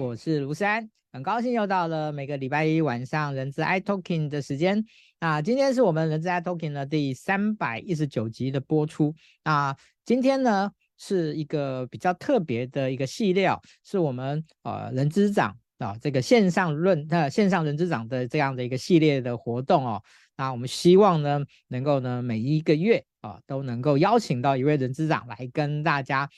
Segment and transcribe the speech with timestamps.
[0.00, 4.82] 我是卢山，很高兴又到了每个礼拜一晚上人资 i Talking 的时间。
[5.20, 9.14] 那今天是我们人资 i Talking 的第三百一十九集的播出。
[9.44, 9.76] 那
[10.06, 13.50] 今天呢是一个比较特别的一个系列，
[13.84, 20.02] 是我们呃人资长啊这个线上论呃线上人资长的这样的一个系列的活动哦。
[20.38, 26.30] 那我们希望呢能够呢每一个月啊都能够邀请到一位人资长来跟大家。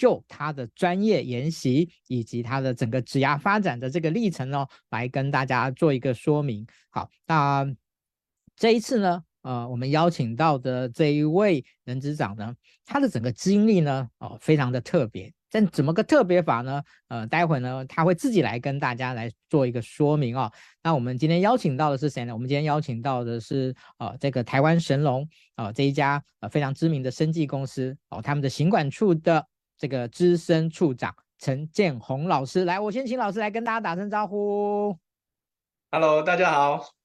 [0.00, 6.66] 就他的专业研习以及他的整个职涯发展的这个历程哦，来跟大家做一个说明。
[6.88, 7.70] 好，那
[8.56, 15.30] 这一次呢，呃，我们邀请到的这一位人资长呢，他的整个经历呢，哦，非常的特别。
[15.50, 16.82] 但怎么个特别法呢？
[17.08, 20.50] 呃，待会呢，他会自己来跟大家来做一个说明哦。
[20.82, 22.32] 那我们今天邀请到的是谁呢？
[22.32, 29.46] 我们今天邀请到的是呃，这个台湾神龙啊、呃、这一家呃非常知名的生技公司哦，他们的行管处的。
[29.80, 34.94] 这个资深处长陈建宏老师，来，我先请老师来跟大家打声招呼。
[35.90, 36.99] Hello，大家好。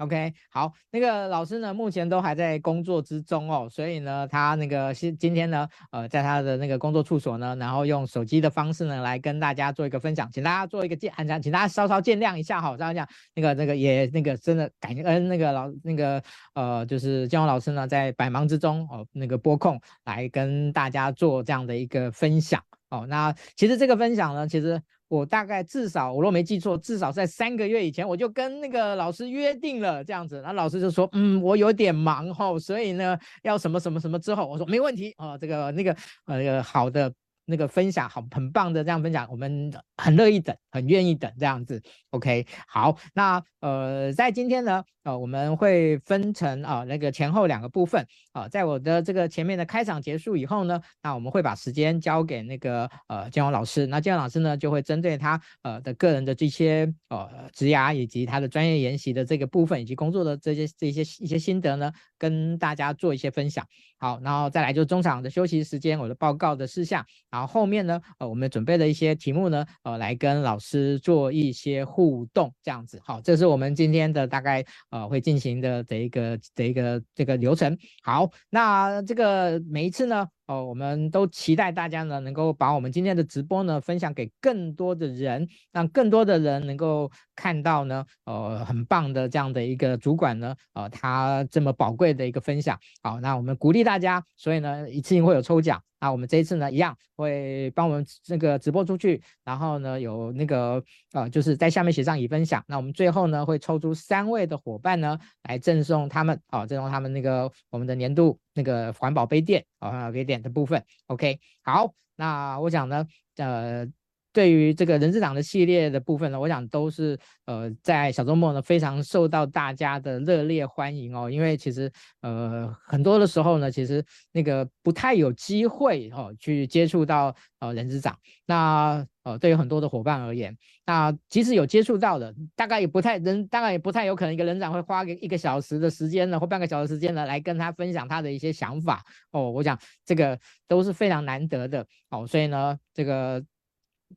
[0.00, 16.22] OK，好，那个老师呢，目前都还在工作之中哦，所以呢，他那个今今天呢，呃，在他的那个工作处所呢，然后用手机的方式呢，来跟大家做一个分享，请大家做一个见，很请大家稍稍见谅一下哈，这样讲，那个那个也那个真的感恩那个老那个
[16.54, 24.80] 呃，就是建宏老师呢，在百忙之中哦，那个拨控来跟大家做这样的一个分享哦，那其实这个分享呢，其实。
[25.10, 30.40] 我大概至少，我若没记错，至少在三个月以前，我就跟那个老师约定了这样子。
[30.42, 37.12] 那老师就说，嗯，我有点忙哦，所以呢，要什么什么什么之后，我说没问题哦，这个那个呃好的。
[37.44, 41.82] 那个分享好，很棒的这样分享，我们很乐意等，很愿意等这样子。
[42.10, 63.64] OK，好，那呃，在今天呢，呃，我们会分成啊、呃、那个前后两个部分啊、呃，在我的这个前面的开场结束以后呢，那我们会把时间交给那个呃建宏老师，那建宏老师呢就会针对他呃的个人的这些呃职涯以及他的专业研习的这个部分以及工作的这些这些一些心得呢，跟大家做一些分享。
[63.98, 67.04] 好，然后再来就中场的休息时间，我的报告的事项，
[67.40, 73.00] 然后后面呢，呃，我们准备了一些题目呢，呃，来跟老师做一些互动，这样子。
[73.02, 77.74] 好，这是我们今天的大概呃会进行的这一个这一个这个流程。
[78.02, 80.28] 好，那这个每一次呢。
[80.50, 92.76] 哦，我们都期待大家呢能够把我们今天的直播呢分享给更多的人，让更多的人能够看到呢，呃，很棒的这样的一个主管呢，呃，他这么宝贵的一个分享。
[93.00, 95.80] 好，那我们鼓励大家，所以呢，一次性会有抽奖。
[96.02, 102.64] 那我们这一次呢，一样会帮我们那个直播出去，然后呢，有那个呃，就是在下面写上已分享。
[102.66, 110.84] 那我们最后呢，会抽出三位的伙伴呢，来赠送他们啊，赠送他们那个我们的年度那个环保杯垫啊，环保杯垫的部分。
[111.06, 113.06] OK，好，那我讲呢，
[113.36, 113.86] 呃。
[114.32, 128.16] 对于这个人资长的系列的部分呢，我想都是呃在小周末呢非常受到大家的热烈欢迎哦，因为其实呃很多的时候呢，其实那个不太有机会哦去接触到呃人资长，
[128.46, 139.02] 那呃对于很多的伙伴而言，那即使有接触到的，大概也不太人，大概也不太有可能一个人长会花个一个小时的时间呢，或半个小时时间呢来跟他分享他的一些想法。
[139.32, 141.84] 哦，我想这个都是非常难得的。
[142.10, 143.44] 哦，所以呢这个。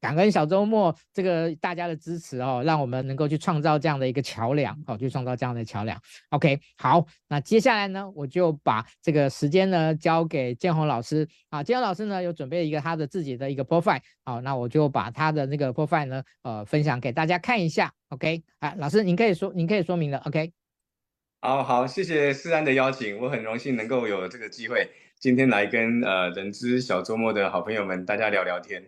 [0.01, 5.99] 感恩小周末这个大家的支持哦，让我们能够去创造这样的一个桥梁，好，去创造这样的桥梁。
[6.29, 11.63] OK，好，那接下来呢，我就把这个时间呢交给建宏老师啊。
[11.63, 17.93] 建宏老师呢有准备一个他的自己的一个 profile，好，那我就把他的那个 profile 呢呃分享给大家看一下。
[18.09, 20.17] OK，啊，老师您可以说您可以说明了。
[20.25, 20.51] OK，
[21.41, 24.89] 好好，谢谢思安的邀请，我很荣幸能够有这个机会
[25.19, 28.83] 今天来跟呃人资小周末的好朋友们大家聊聊天。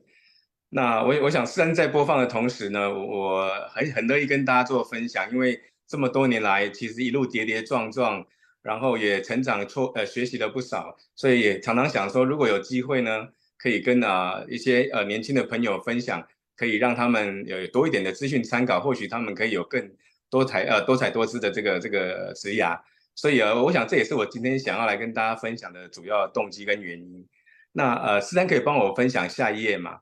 [0.75, 5.57] 那我我想，思安在播放的同时呢，我很很乐意跟大家做分享，因为
[5.87, 8.25] 这么多年来，其实一路跌跌撞撞，
[8.61, 16.22] 然后也成长错呃学习了不少，所以也常常想说，如果有机会呢，可以跟啊一些呃年轻的朋友分享，
[16.57, 19.89] 可以让他们有多一点的资讯参考，或许他们可以有更
[20.29, 22.78] 多彩呃多彩多姿的这个这个职涯。
[23.16, 27.25] 所以呃，我想这也是我今天想要来跟大家分享的主要动机跟原因。
[27.71, 29.99] 那呃，思丹可以帮我分享下一页吗？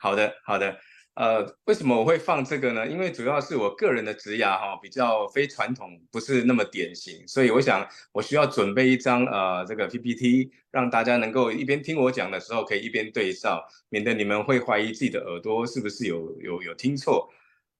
[0.00, 0.78] 好的，好的，
[1.12, 2.86] 呃，为什么我会放这个呢？
[2.88, 17.28] 因为主要是我个人的职涯哈，比较非传统，不是那么典型，所以我想我需要准备一张呃这个 PPT，让大家能够一边听我讲的时候，可以一边对照，免得你们会怀疑自己的耳朵是不是有有有听错。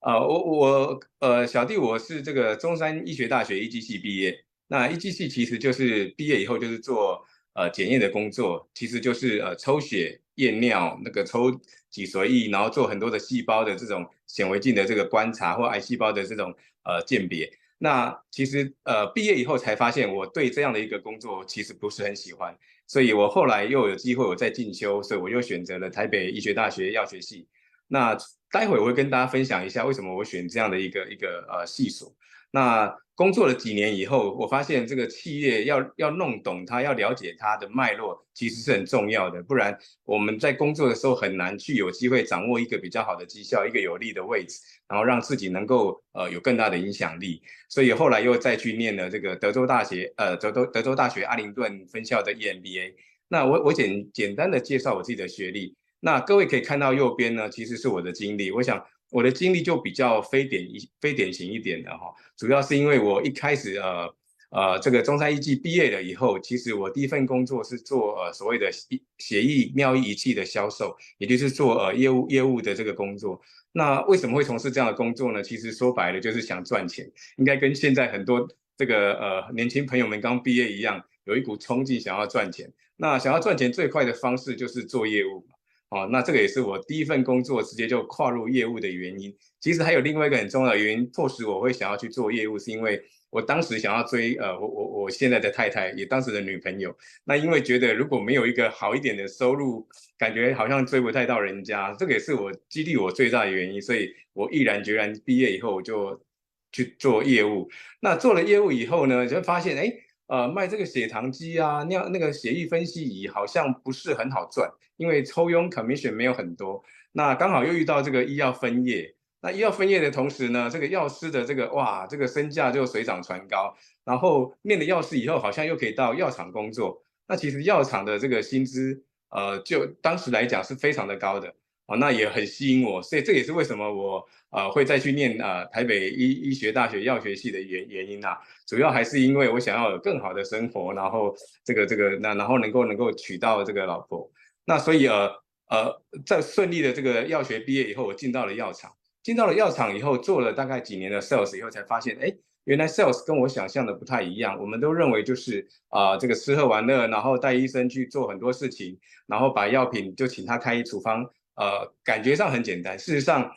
[0.00, 11.50] 呃，我我呃小弟我是这个中山医学大学医技系毕业，那医技系其实就是毕业以后就是做呃检验的工作，其实就是呃抽血验尿，那个抽
[11.90, 16.54] 脊髓液，然后做很多的细胞的这种显微镜的这个观察或癌细胞的这种
[16.84, 17.50] 呃鉴别。
[17.78, 22.56] 那其实呃毕业以后才发现，我对这样的一个工作其实不是很喜欢，
[22.86, 27.48] 所以我后来又有机会我再进修，所以我又选择了台北医学大学药学系。
[27.88, 28.16] 那
[28.52, 32.14] 待会我会跟大家分享一下为什么我选这样的一个一个呃系所。
[32.52, 39.42] 那工作了几年以后，我发现这个企业要要弄懂它，要了解它的脉络，其实是很重要的。
[39.42, 44.58] 不然我们在工作的时候很难去有机会掌握一个比较好的绩效，一个有利的位置，
[44.88, 47.42] 然后让自己能够呃有更大的影响力。
[47.68, 52.94] 所以后来又再去念了这个德州大学呃德州德州大学阿灵顿分校的 EMBA。
[53.28, 55.76] 那我我简简单的介绍我自己的学历。
[56.00, 58.50] 那各位可以看到右边呢，其实是我的经历。
[58.50, 58.82] 我想。
[59.10, 64.14] 我的经历就比较非典一非典型一点的哈，主要是因为我一开始呃
[64.50, 73.40] 呃这个中山医技毕业了以后，其实我第一份工作是做呃所谓的协协议妙医仪器的销售，也就是做呃业务业务的这个工作。
[73.72, 75.42] 那为什么会从事这样的工作呢？
[75.42, 82.72] 其实说白了就是想赚钱，应该跟现在很多这个呃年轻朋友们刚毕业一样，有一股冲劲想要赚钱。
[82.96, 85.54] 那想要赚钱最快的方式就是做业务嘛。
[85.90, 89.36] 哦，那这个也是我第一份工作直接就跨入业务的原因。
[89.58, 96.96] 其实还有另外一个很重要的原因，迫使我会想要去做业务，是因为我当时想要追呃，我我我现在的太太，也当时的女朋友。
[97.24, 99.84] 那因为觉得如果没有一个好一点的收入，
[100.16, 103.82] 感觉好像追不太到人家，这个也是我激励我最大的原因。
[103.82, 106.22] 所以我毅然决然毕业以后我就
[106.70, 107.68] 去做业务。
[108.00, 109.92] 那做了业务以后呢，就发现哎。
[110.30, 116.84] 呃，卖这个血糖机啊，尿那个血液分析仪好像不是很好赚，因为抽佣 commission 没有很多。
[117.12, 123.74] 那刚好又遇到这个医药分业，那医药分业的同时呢，这个药师的这个哇，这个身价就水涨船高。
[124.04, 127.02] 然后念了药师以后，好像又可以到药厂工作。
[127.26, 131.54] 那其实药厂的这个薪资，呃，就当时来讲是非常的高的。
[131.86, 144.30] 哦，那也很吸引我，所以这也是为什么我呃会再去念呃台北医医学大学药学系的原原因啊，主要还是因为我想要有更好的生活，然后这个这个那然后能够能够娶到这个老婆，
[144.70, 145.28] 那所以呃
[145.68, 152.32] 呃在顺利的这个药学毕业以后，我进到了药厂，进到了药厂以后做了大概几年的 sales 以后，才发现哎，
[152.62, 158.96] 原来 sales 跟我想象的不太一样，我们都认为就是啊、这个吃喝玩乐，然后带医生去做很多事情，
[159.26, 161.28] 然后把药品就请他开处方。
[161.56, 163.50] 呃，感觉上很简单，事实上，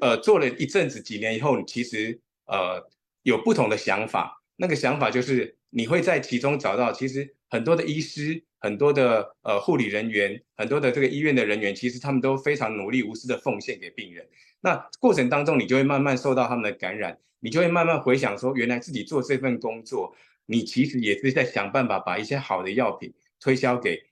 [0.00, 2.84] 呃，做了一阵子几年以后，其实呃
[3.22, 4.42] 有不同的想法。
[4.56, 14.26] 那个想法就是你会在其中找到，其实很多的医师、很多的呃护理人员、很多的这个医院的人员，其实他们都非常努力无私的奉献给病人。
[14.60, 20.14] 那过程当中，你就会慢慢受到他们的感染，你就会慢慢回想说，原来自己做这份工作，
[20.46, 24.02] 你其实也是在想办法把一些好的药品推销给。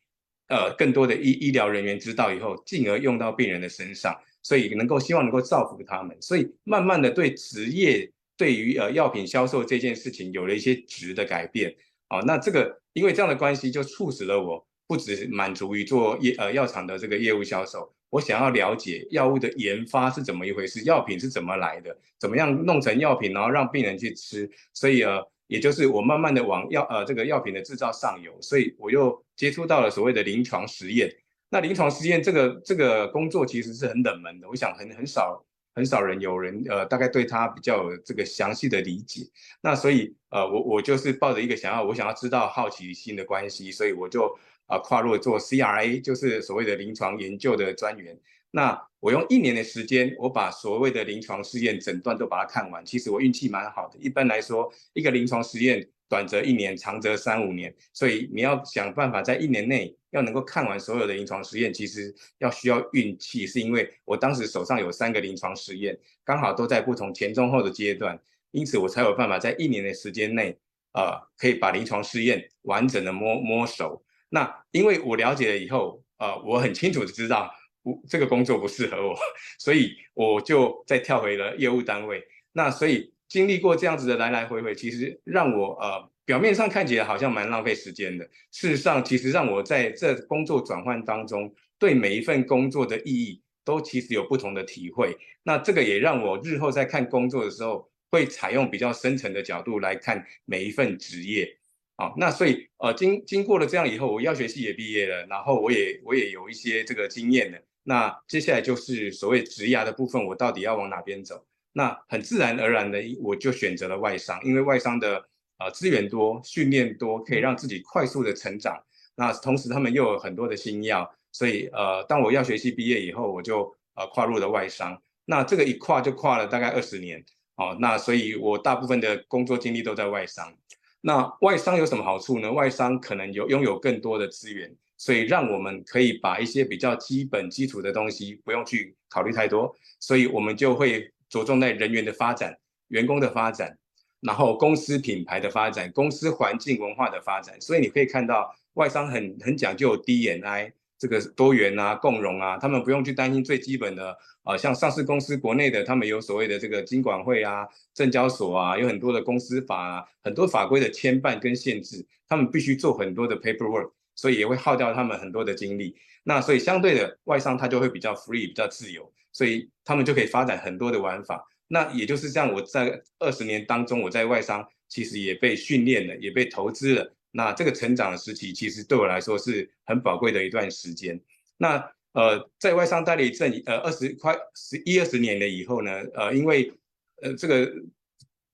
[0.48, 11.74] 呃，更多的医医疗人员知道以后，进而用到病人的身上，所以能够希望能够造福他们，所以慢慢的对职业对于呃药品销售这件事情有了一些质的改变。
[12.08, 25.26] 哦，那这个因为这样的关系，就促使了我不只满足于做业呃药厂的这个业务销售，我想要了解药物的研发是怎么一回事，药品是怎么来的，怎么样弄成药品，然后让病人去吃，所以呃。
[25.46, 31.14] 也就是我慢慢的往药呃这个药品的制造上游，所以我又接触到了所谓的临床实验。
[31.50, 39.22] 那临床实验这个这个工作其实是很冷门的，我想很很少很少人有人呃大概对它比较这个详细的理解。
[39.60, 44.26] 那所以呃我我就是抱着一个想要我想要知道好奇心的关系，所以我就
[44.66, 48.18] 啊、呃、跨入做 CRA，就是所谓的临床研究的专员。
[48.50, 52.86] 那我用一年的时间，我把所谓的临床试验诊断都把它看完。
[52.86, 53.98] 其实我运气蛮好的。
[53.98, 57.74] 一般来说，一个临床实验短则一年，长则三五年。
[57.92, 63.46] 所以你要想办法在一年内要能够看完所有的临床实验，其实要需要运气。
[63.46, 68.20] 是因为我当时手上有三个临床实验，刚好都在不同前中后的阶段，
[68.50, 70.56] 因此我才有办法在一年的时间内，
[70.92, 74.04] 呃，可以把临床试验完整的摸摸熟。
[74.28, 77.52] 那因为我了解了以后，呃，我很清楚的知道。
[77.82, 79.14] 不，这个工作不适合我，
[79.60, 82.24] 所以我就再跳回了业务单位。
[82.52, 88.24] 那所以经历过这样子的来来回回，其实让我呃表面上看起来好像蛮浪费时间的。
[88.52, 95.16] 事实上，其实让我在这工作转换当中，对每一份工作的意义都其实有不同的体会。
[95.42, 101.58] 那这个也让我日后在看工作的时候，会采用比较深层的角度来看每一份职业。
[101.96, 107.58] 好，那所以呃经经过了这样以后，我药学系也毕业了，然后我也我也有一些这个经验了。
[107.82, 111.44] 那接下来就是所谓职涯的部分，我到底要往哪边走？
[111.76, 115.28] 那很自然而然的，我就选择了外商，因为外商的
[115.58, 118.80] 呃资源多、训练多，可以让自己快速的成长。
[119.16, 124.96] 那同时他们又有很多的新药，所以呃，当我药学系毕业以后，我就呃跨入了外商。
[125.24, 127.24] 那这个一跨就跨了大概二十年，
[127.56, 130.54] 哦，那所以我大部分的工作经历都在外商。
[131.00, 132.52] 那外商有什么好处呢？
[132.52, 143.76] 外商可能有拥有更多的资源，所以让我们可以把一些比较基本基础的东西不用去考虑太多，所以我们就会着重在人员的发展、员工的发展，
[144.20, 147.60] 然后公司品牌的发展、公司环境文化的发展。
[147.60, 154.16] 所以你可以看到外商很很讲究 DNI 这个多元啊、共融啊，他们不用去担心最基本的。
[154.44, 165.96] 啊，像上市公司国内的，他们有所谓的这个金管会啊、证交所啊，有很多的公司法啊，很多法规的牵绊跟限制，他们必须做很多的 paperwork，所以也会耗掉他们很多的精力。
[166.24, 171.46] 那所以相对的外商，他就会比较 free，比较自由，所以他们就可以发展很多的玩法。
[171.68, 177.14] 那也就是这样，我在二十年当中，我在外商其实也被训练了，也被投资了。
[177.32, 181.20] 那这个成长的时期，其实对我来说是很宝贵的一段时间。
[181.58, 181.92] 那。
[182.14, 186.72] 呃，在外商待了一阵，呃，二十快十一二十年了以后呢，呃，因为
[187.20, 187.68] 呃这个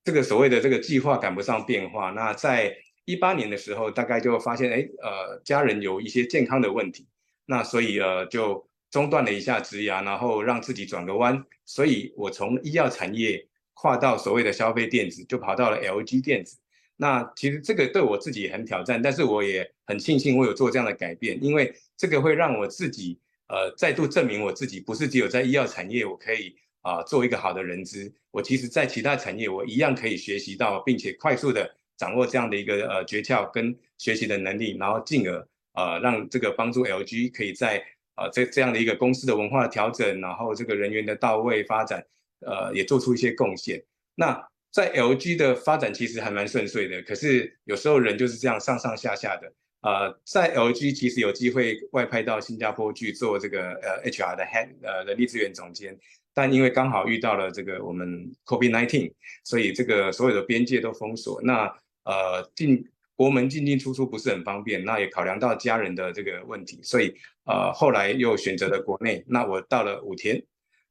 [0.03, 7.07] 这个所谓的这个计划赶不上变化，那在一八年的时候，大概就发现，哎，呃，家人有一些健康的问题，
[7.45, 16.59] 那所以呃就中断了一下职涯，然后让自己转个弯，所以我从医药产业跨到所谓的消费电子，就跑到了 LG 电子。
[16.97, 23.19] 那其实这个对我自己很挑战，但是我也很庆幸我有做这样的改变，因为这个会让我自己。
[23.53, 37.85] 呃，再度证明我自己不是只有在医药产业我可以啊、做一个好的人资，我其实在其他产业我一样可以学习到，并且快速的掌握这样的一个呃诀窍跟学习的能力，然后进而呃让这个帮助 LG 可以在
[38.21, 42.05] 呃这这样的一个公司的文化调整，然后这个人员的到位发展，
[42.47, 43.83] 呃也做出一些贡献。
[44.15, 49.53] 那在 LG 的发展其实还蛮顺遂的，可是有时候人就是这样上上下下的。
[49.83, 55.99] 呃，在 LG 其实有机会外派到新加坡去做这个呃 HR 的 head 呃人力资源总监，
[56.35, 59.11] 但因为刚好遇到了这个我们 COVID-19，
[59.43, 61.65] 所以这个所有的边界都封锁，那
[62.05, 62.87] 呃进
[63.21, 69.23] 国门进进出出不是很方便，那也考量到家人的这个问题，所以呃后来又选择了国内。
[69.27, 70.43] 那我到了武田，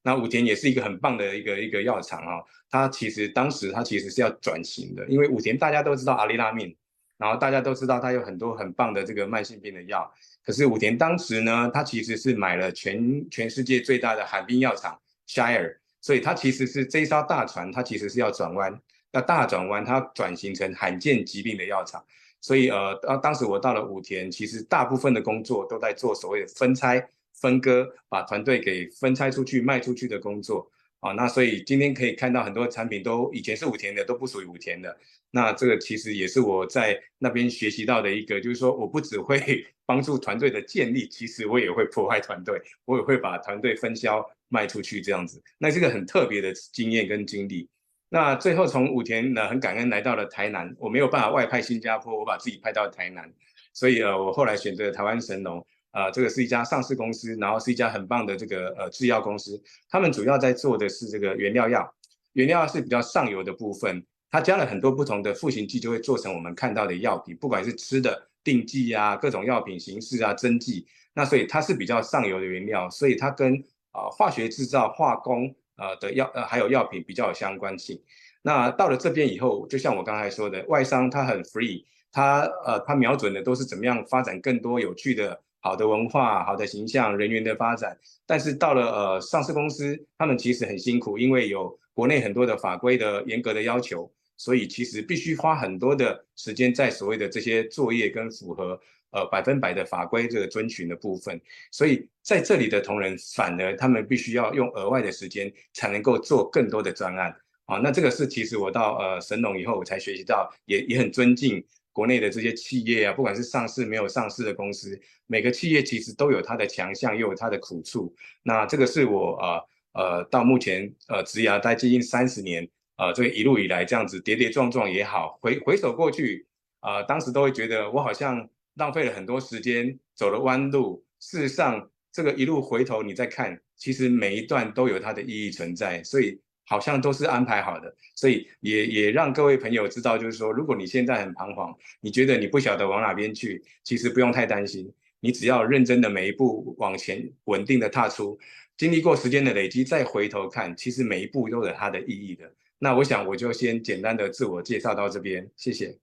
[0.03, 2.37] 那武田也是一个很棒的一个一个药厂啊，
[2.69, 6.77] 它其实当时它其实是要转型的，因为武田大家都知道阿里拉命。
[7.17, 10.13] 然后大家都知道，它有很多很棒的这个慢性病的药。
[10.45, 14.95] 可是武田当时呢，它其实是买了全全世界最大的罕病药厂
[15.27, 18.79] Shire，所以它其实是这一艘大船，它其实是要转弯，
[19.11, 22.03] 要大转弯，它转型成罕见疾病的药厂。
[22.41, 30.71] 所以呃，当当时我到了武田，其实大部分的工作都在做所谓的分拆、分割，把团队给分拆出去、卖出去的工作。
[31.01, 34.97] 啊，那所以今天可以看到很多产品都以前是武田的，都不属于武田的。
[35.31, 45.41] 那这个其实也是我在那边学习到的一个，就是说我不只会 帮助团队的建立，其实我也会破坏团队，我也会把团队分销卖出去这样子。
[45.57, 47.69] 那这个很特别的经验跟经历。
[48.09, 53.31] 那最后从武田呢，很感恩来到了台南，我没有办法外派新加坡，我把自己派到台南，
[53.73, 61.93] 所以呃，我后来选择台湾神农，呃，这个是一家上市公司，然后是一家很棒的这个呃制药公司，他们主要在做的是这个原料药，
[62.33, 64.03] 原料药是比较上游的部分。
[64.31, 70.85] 它加了很多不同的赋形剂，就会做成我们看到的药品，不管是吃的、定剂啊、各种药品形式啊、针剂。
[71.15, 73.55] 那所以它是比较上游的原料，所以它跟
[73.91, 77.99] 啊、呃、化学制造、化工呃的药呃还有药品比较有相关性。
[78.41, 87.97] 那到了这边以后，就像我刚才说的，外商它很 free，它呃它瞄准的都是怎么样发展更多有趣的好的文化、好的形象、人员的发展。
[88.25, 94.11] 但是到了呃上市公司，他们其实很辛苦，因为有国内很多的法规的严格的要求。
[94.37, 98.79] 所以其实必须花很多的时间在所谓的这些作业跟符合
[99.11, 101.39] 呃百分百的法规这个遵循的部分。
[101.71, 107.35] 所以在这里的同仁反而他们必须要用额外的时间才能够做更多的专案
[107.65, 107.77] 啊。
[107.77, 118.13] 那这个是其实我到呃神农以后我才学习到，也也很尊敬国内的这些企业啊，不管是上市没有上市的公司，每个企业其实都有它的强项，又有它的苦处。
[118.43, 122.69] 那这个是我呃呃到目前呃职涯待接近三十年。
[123.01, 126.45] 呃，这个一路以来这样子跌跌撞撞也好，回回首过去，
[126.81, 128.45] 呃，当时都会觉得我好像
[128.79, 131.03] 浪费了很多时间，走了弯路。
[131.19, 137.93] 事实上，这个一路回头你再看，其实每一段都有它的意义存在，所以好像都是安排好的。
[138.15, 148.39] 所以也也让各位朋友知道，就是说，如果你现在很彷徨，你觉得你不晓得往哪边去，其实不用太担心，你只要认真的每一步往前稳定的踏出，
[148.77, 152.49] 经历过时间的累积，再回头看，其实每一步都有它的意义的。
[152.79, 155.97] 那我想我就先简单的自我介绍到这边，谢谢。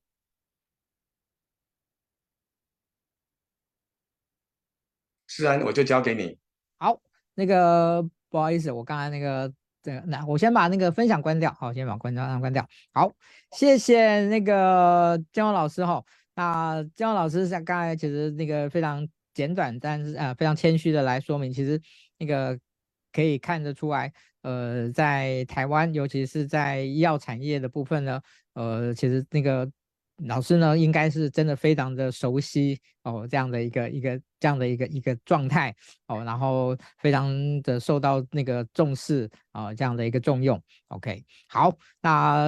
[5.37, 6.35] 世安，我就交给你。
[6.79, 6.99] 好，
[7.35, 9.53] 那个不好意思，我刚才那个
[9.83, 11.53] 这个，那我先把那个分享关掉。
[11.53, 12.67] 好，先把关掉，关掉。
[12.91, 13.11] 好，
[13.51, 16.03] 谢谢那个建宏老师哈。
[16.33, 21.79] 那建宏老师像刚才其实那个非常简短，但是呃非常谦虚的来说明，其实
[22.17, 22.57] 那个
[23.13, 28.19] 可以看得出来，呃，在台湾，尤其是在医药产业的部分呢，
[28.53, 29.71] 呃，其实那个。
[30.25, 35.75] 老师呢，应该是真的非常的熟悉哦，这样的一个一个这样的一个一个状态
[36.07, 37.31] 哦，然后非常
[37.61, 40.59] 的受到那个重视啊、哦，这样的一个重用。
[40.87, 41.71] OK，好，
[42.01, 42.47] 那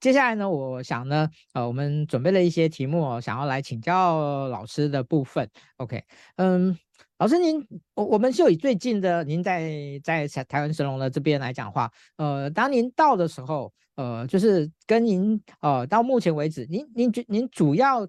[0.00, 5.48] 接下来呢，我想呢，呃，我们准备了一些题目哦，想要来请教老师的部分。
[5.76, 6.02] OK，
[6.36, 6.76] 嗯，
[7.22, 7.64] 老师您，
[7.94, 13.72] 我我们就以最近的您在在台湾神龙的这边来讲话，呃，当您到的时候。
[13.94, 18.08] 呃，就是跟您呃，到目前为止，您您主您主要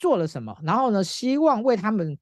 [0.00, 0.54] 做了什么？
[0.64, 2.18] 然后呢，希望为他们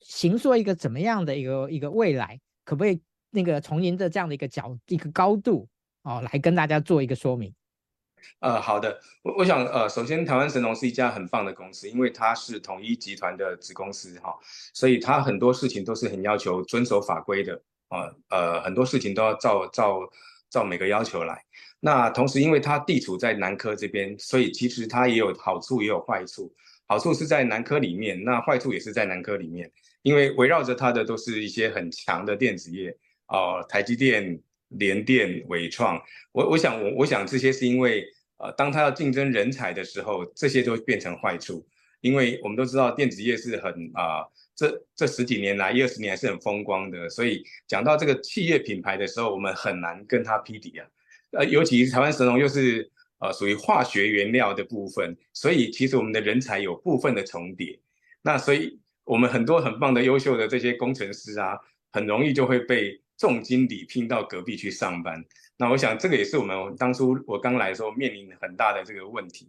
[0.00, 2.40] 行说一个怎么样的一个一个未来？
[2.64, 5.68] 可不可以那个从您的这样的一个角一个高度
[6.04, 7.52] 哦，来跟大家做一个说明？
[8.40, 14.36] 呃，好的，我我想呃，首先台湾神龙是一家很棒的公司，因为它是统一集团的子公司哈，
[14.72, 20.00] 所以它很多事情都是很要求遵守法规的啊，呃，很多事情都要照照
[20.50, 21.42] 照每个要求来。
[21.80, 26.52] 那同时，因为它地处在南科这边，所以其实它也有好处，也有坏处。
[26.86, 29.70] 好处是在南科里面，那坏处也是在南科里面，
[30.02, 32.90] 因为围绕着它的都是一些很强的电子业，
[33.28, 36.00] 哦、呃，台积电、联电、纬创。
[36.32, 38.06] 我我想我我想这些是因为，
[38.38, 41.66] 呃，当他要竞争人才的时候，这些都变成坏处。
[42.00, 50.86] 因为我们都知道电子业是很啊、呃，这这十几年来一二十年还是很风光的，所以讲到这个企业品牌的时候，我们很难跟他匹敌啊。
[51.32, 57.80] 呃，尤其台湾神龙又是呃属于化学原料的部分，所以其实我们的人才有部分的重叠。
[58.22, 61.58] 那所以我们很多很棒的优秀的这些工程师啊，
[61.90, 65.22] 很容易就会被重金礼聘到隔壁去上班。
[65.58, 69.48] 那我想这个也是我们当初我刚来的时候面临很大的这个问题。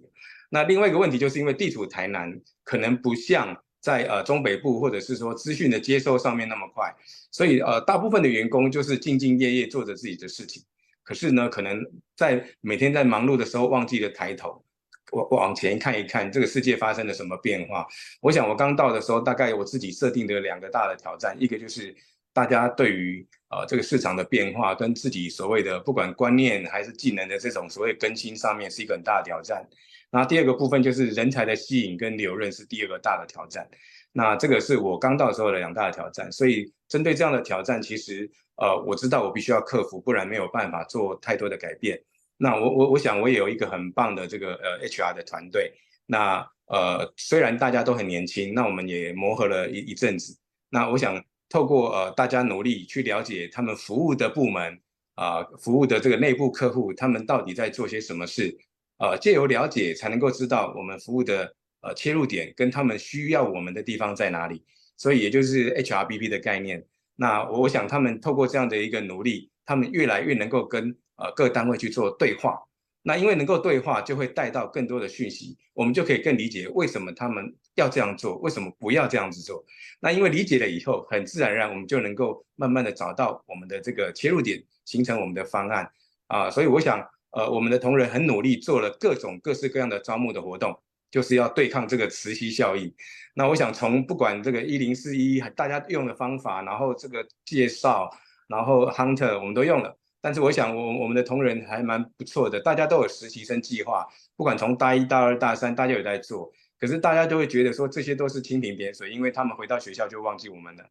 [0.49, 6.91] 那另外一个问题就是因为地处台南，可能不像在呃中北部或者是说资讯的接收上面那么快，
[7.32, 10.63] 所以呃大部分的员工就是兢兢业业做着自己的事情。
[11.03, 11.79] 可是呢，可能
[12.15, 14.63] 在每天在忙碌的时候，忘记了抬头，
[15.12, 17.88] 我往前看一看，这个世界发生了什么变化。
[18.21, 21.95] 我想我刚到的时候，大概我自己设定的两个大的挑战，一个就是
[22.34, 29.67] 大家对于呃这个市场的变化，跟自己所谓的不管观念还是技能的这种所谓更新上面是一个很大的挑战。
[30.12, 33.67] 那第二个部分就是人才的吸引跟留任是第二个大的挑战。
[34.12, 36.31] 那这个是我刚到时候的两大挑战。
[36.31, 38.29] 所以针对这样的挑战，其实。
[38.62, 41.97] 呃，我知道我必须要克服，不然没有办法做太多的改变。
[42.35, 45.71] 那我我我想我也有一个很棒的这个呃 HR 的团队。
[46.05, 50.38] 那呃虽然大家都很年轻，那我们也磨合了一一阵子。
[50.69, 54.79] 那我想透过呃大家努力去了解他们服务的部门
[55.15, 58.57] 啊、服务的这个内部客户，他们到底在做些什么事？
[58.99, 64.63] 呃，借由了解才能够知道我们服务的呃切入点跟他们需要我们的地方在哪里。
[64.95, 66.85] 所以也就是 HRBP 的概念。
[67.15, 72.59] 那我想他们透过这样的一个努力，他们越来越能够跟呃各单位去做对话。
[73.01, 79.63] 那因为能够对话，就会带到更多的讯息，我们就可以更理解为什么他们要这样做，为什么不要这样子做。
[79.99, 85.89] 那因为理解了以后，很自然而然我们就能够慢慢的找到我们的这个切入点，形成我们的方案
[86.27, 86.49] 啊。
[86.49, 86.99] 所以我想，
[87.32, 90.79] 呃，我们的同仁很努力做了各种各式各样的招募的活动。
[91.12, 92.93] 就是要对抗这个磁吸效应。
[93.34, 98.08] 那我想从不管这个一零四一大家用的方法，然后这个介绍，
[98.47, 99.97] 然后 Hunter 我们都用了。
[100.21, 106.51] 但是我想我我们的同仁还蛮不错的，大家都有实习生计划，不管从大一、大二、大三，大家有在做。
[106.79, 110.89] 可是大家都会觉得说这些都是蜻蜓点水，因为他们回到学校就忘记我们了，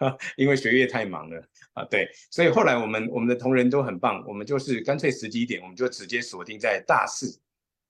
[0.36, 1.84] 因为学业太忙了啊。
[1.84, 7.40] 对，所以后来我们我们的同仁都很棒，我们就是干脆时机点，我们就直接锁定在大四。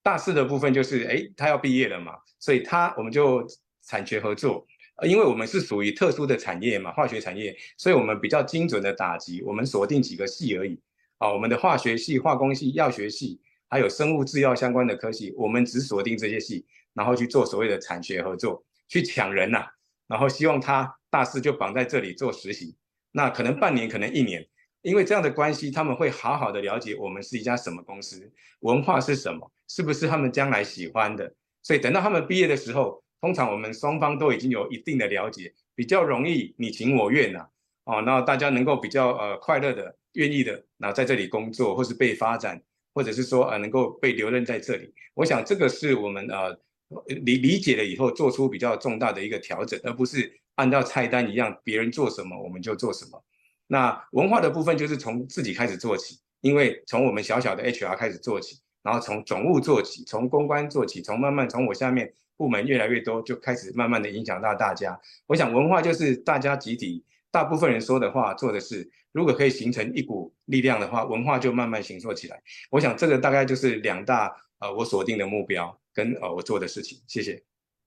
[0.03, 3.47] 大四的部分就是，哎，他要毕业了嘛，所以他我们就
[3.83, 4.67] 产学合作，
[5.03, 10.81] 因为我们是属于特殊的产业嘛，化学产业，所以我们比较精准的打击，我们锁定几个系而已，
[11.19, 19.65] 啊，我们的化学系、化工系、药学系，还有生物制药相关的科系，我们只锁定这些系，然后去做所谓的产学合作，去抢人呐，
[20.07, 22.77] 然后希望他大四就绑在这里做实习，
[23.13, 24.47] 那可能半年，可能一年。
[24.83, 31.35] 因为这样的关系，他们会好好的了解我们是一家什么公司，文化是什么，是不是他们将来喜欢的。
[31.63, 37.41] 所以等到他们毕业的时候，通常我们双方都已经有一定的了解，比较容易你情我愿呐、
[37.85, 37.99] 啊。
[37.99, 42.63] 哦，那大家能够比较呃快乐的、愿意的，那在这里工作，或是被发展，
[42.95, 44.95] 或者是说呃能够被留任在这里。
[45.13, 46.59] 我想这个是我们呃
[47.07, 53.23] 理理解了以后做出比较重大的一个调整，而不是按照菜单一样，别人做什么我们就做什么。
[53.67, 64.99] 那文化的部分就是从自己开始做起，因为从我们小小的 HR 开始做起，然后从总务做起，从公关做起，从慢慢从我下面部门越来越多，就开始慢慢的影响到大家。
[65.29, 72.43] 我想文化就是大家集体，大部分人说的话做的事，如果可以形成一股力量的话，文化就慢慢形塑起来。
[72.71, 76.99] 我想这个大概就是两大呃我锁定的目标跟呃我做的事情。
[77.07, 77.43] 谢谢，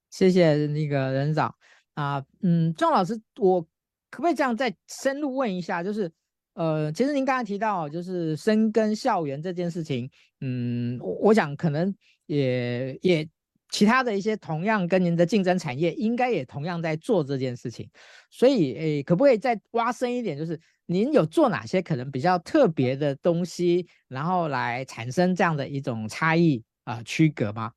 [0.10, 1.54] 谢谢那个人长
[1.96, 3.68] 啊，嗯，庄老师我。
[4.14, 5.82] 可不可以这样再深入问一下？
[5.82, 6.12] 就是，
[6.54, 10.08] 呃，其实您刚才提到，就是深耕校园这件事情，
[10.42, 11.92] 嗯，我我想可能
[12.28, 13.28] 也也
[13.72, 17.90] 其他的一些同样跟您的竞争产业，应该也同样在做这件事情。
[18.30, 20.38] 所以，诶，可不可以再挖深一点？
[20.38, 27.72] 就是您有做哪些可能比较特别的东西，然后来产生这样的一种差异啊、区隔吗？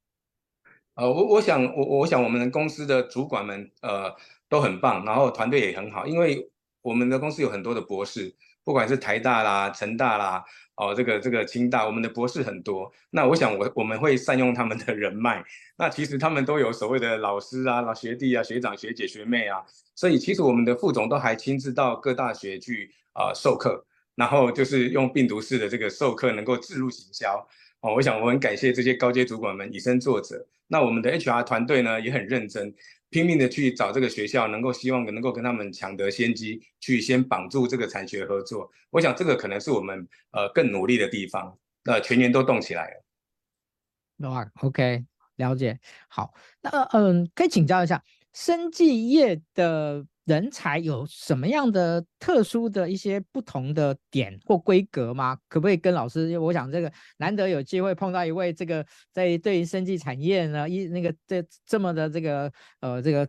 [0.96, 4.14] 呃，我我想我我想我们公司的主管们，呃。
[4.48, 6.48] 都很棒，然后团队也很好，因为
[6.80, 8.32] 我们的公司有很多的博士，
[8.62, 10.44] 不管是台大啦、成大啦，
[10.76, 12.92] 哦，这个这个清大，我们的博士很多。
[13.10, 15.44] 那我想我我们会善用他们的人脉。
[15.76, 19.64] 那其实他们都有所谓的老师啊、老学弟啊、学长学姐学妹啊，
[19.96, 27.44] 所以其实我们的副总都还亲自到各大学去啊、呃、授课，然后就是用病毒式的这个授课能够置入行销。
[27.86, 30.44] 哦，我想我很感谢这些高阶主管们以身作则。
[30.66, 32.74] 那我们的 HR 团队呢也很认真。
[33.10, 38.68] 拼命的去找这个学校，能够希望能够跟他们抢得先机，去先绑住这个产学合作。
[38.90, 41.56] 我想这个可能是我们呃更努力的地方。
[41.84, 44.28] 那全年都动起来了。
[44.28, 45.04] 哇，OK，
[45.36, 45.78] 了解。
[46.08, 50.04] 好，那嗯，可以请教一下，生技业的。
[50.26, 55.38] 人才有什么样的特殊的一些不同的点或规格吗？
[55.48, 56.26] 可不可以跟老师？
[56.26, 63.26] 因为我想这个难得有机会碰到一位这个在对于生技产业呢一那个这这么的这个呃这个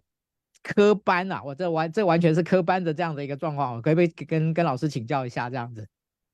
[0.64, 5.88] 科班啊，我这完这完全是科班的这样的一个状况，可不可以跟跟老师请教一下这样子？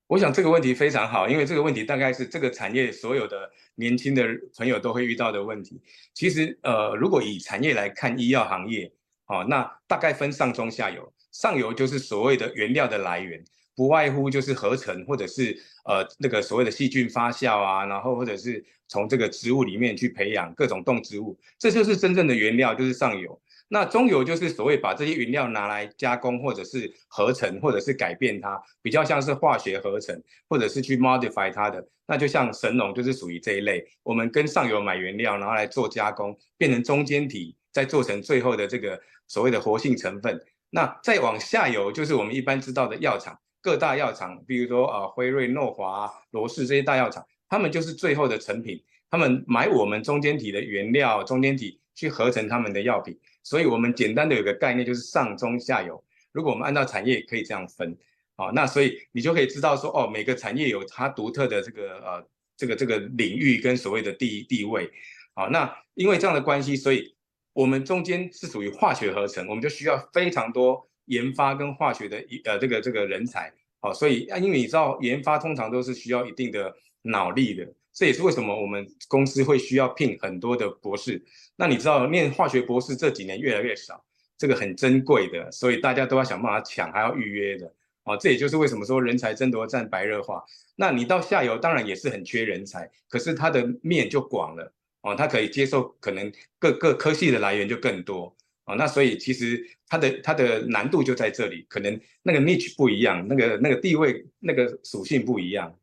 [0.07, 4.25] 我想这个问题非常好，因为这个问题大概是这个产业所有的年轻的
[4.57, 5.81] 朋友都会遇到的问题。
[6.13, 8.89] 其实呃，如果以产业来看，医药行业。
[9.33, 13.43] 哦，那大概分上中下游，上游就是所谓的原料的来源，
[13.75, 23.39] 不外乎就是合成或者是呃那个所谓的细菌发酵啊，然后或者是从这个植物里面去培养各种动植物，这就是真正的原料，就是上游。
[23.69, 39.01] 那中游就是所谓把这些原料拿来加工或者是合成或者是改变它，比较像是化学合成或者是去 modify 它的，那就像神农就是属于这一类，我们跟上游买原料，然后来做加工，变成中间体，再做成最后的这个。
[39.27, 53.17] 所谓的活性成分，那再往下游就是我们一般知道的药厂，各大药厂，比如说啊辉瑞、诺华、罗氏这些大药厂，他们就是最后的成品，他们买我们中间体的原料，中间体去合成他们的药品。
[53.43, 56.03] 所以我们简单的有个概念就是上中下游。
[56.31, 57.97] 如果我们按照产业可以这样分，
[58.35, 64.91] 啊，那所以你就可以知道说，哦，每个产业有它独特的这个呃这个这个领域跟所谓的地地位，
[65.33, 67.12] 好，那因为这样的关系，所以。
[67.53, 81.23] 我们中间是属于化学合成，我们就需要非常多研发跟化学的一呃这个这个人才，好，所以啊，因为你知道研发通常都是需要一定的脑力的，这也是为什么我们公司会需要聘很多的博士。
[81.55, 84.03] 那你知道念化学博士这几年越来越少，
[84.37, 87.71] 这个很珍贵的，所以大家都要想办法抢，还要预约的，
[88.05, 90.43] 哦，这也就是为什么说人才争夺战白热化。
[90.75, 94.73] 那你到下游当然也是很缺人才，可是它的面就广了。
[95.03, 98.35] 哦，他可以接受可能各各科系的来源就更多
[98.65, 105.77] 哦，那所以其实它的它的难度就在这里，可能那个 niche 不一样，那个那个地位那个属性不一样。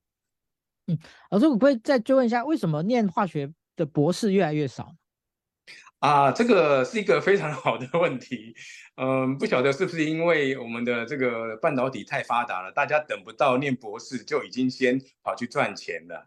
[0.87, 0.99] 嗯，
[1.31, 4.97] 老师，我可以再追问一下，为什么念化学的博士越来越少？
[5.99, 8.55] 啊，这个是一个非常好的问题。
[8.97, 16.27] 嗯，不晓得是不是因为我们的这个半导体太发达了，大家等不到念博士就已经先跑去赚钱了。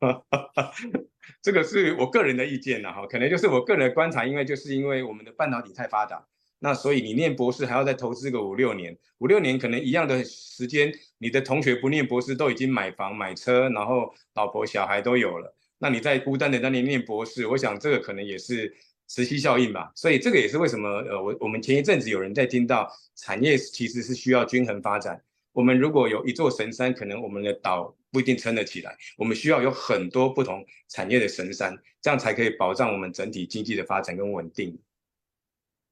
[1.42, 6.26] 这个是我个人的意见了哈，可能就是我个人的观察，因为就是因为我们的半导体太发达，
[6.58, 18.74] 那所以你念博士还要再投资个五六年，五六年可能一样的时间，你的同学不念博士都已经买房买车，然后老婆小孩都有了，那你在孤单的那里念博士，我想这个可能也是
[19.06, 27.96] 磁吸效应吧，所以这个也是为什么呃我我们前一阵子有人在听到产业其实是需要均衡发展，我们如果有一座神山，可能我们的岛。
[28.12, 34.76] 不一定撑得起来，我们需要有很多不同产业的神山，这样才可以保障我们整体经济的发展跟稳定。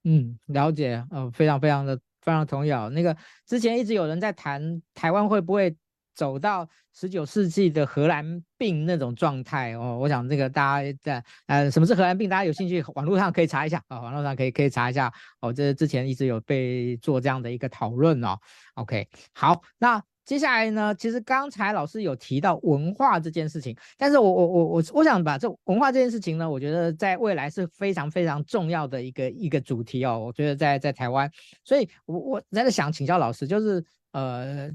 [0.02, 2.88] 嗯，了解，嗯、非常非常的非常同意啊。
[2.88, 5.76] 那个之前一直有人在谈台湾会不会
[6.14, 9.96] 走到十九世纪的荷兰病那种状态哦。
[10.00, 12.28] 我想这个大家在呃，什么是荷兰病？
[12.28, 15.52] 大家有兴趣，网络上可以查一下啊、哦，网络上可以可以查一下哦。
[15.52, 18.36] 这之前一直有被做这样的一个讨论哦。
[18.74, 20.02] OK，好，那。
[20.28, 30.22] 接下来呢，其实刚才老师有提到文化这件事情，但是我我我我我想把这文化这件事情呢，我觉得在未来是非常非常重要的一个一个主题哦。
[30.26, 31.30] 我觉得在在台湾，
[31.64, 34.66] 所以我我在想请教老师，就是呃，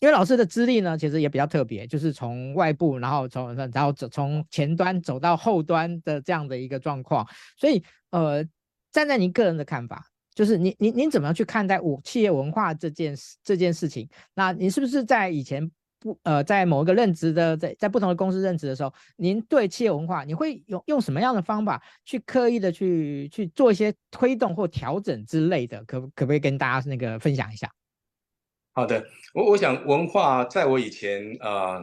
[0.00, 8.44] 因为老师的资历呢，其实也比较特别，就是从外部，然后从然后走从前端走到后端的这样的一个状况，所以呃，
[8.92, 10.10] 站在您个人的看法。
[10.34, 14.08] 就是您您您怎么样去看待我企业文化这件事这件事情？
[14.34, 15.70] 那您是不是在以前
[16.00, 25.84] 不呃在某一个任职的在在不同的公司任职的时候，您对企业文化你会用用什么样的方法去刻意的去去做一些推动或调整之类的？
[25.84, 27.70] 可可不可以跟大家那个分享一下？
[28.72, 31.80] 好的，我我想文化在我以前呃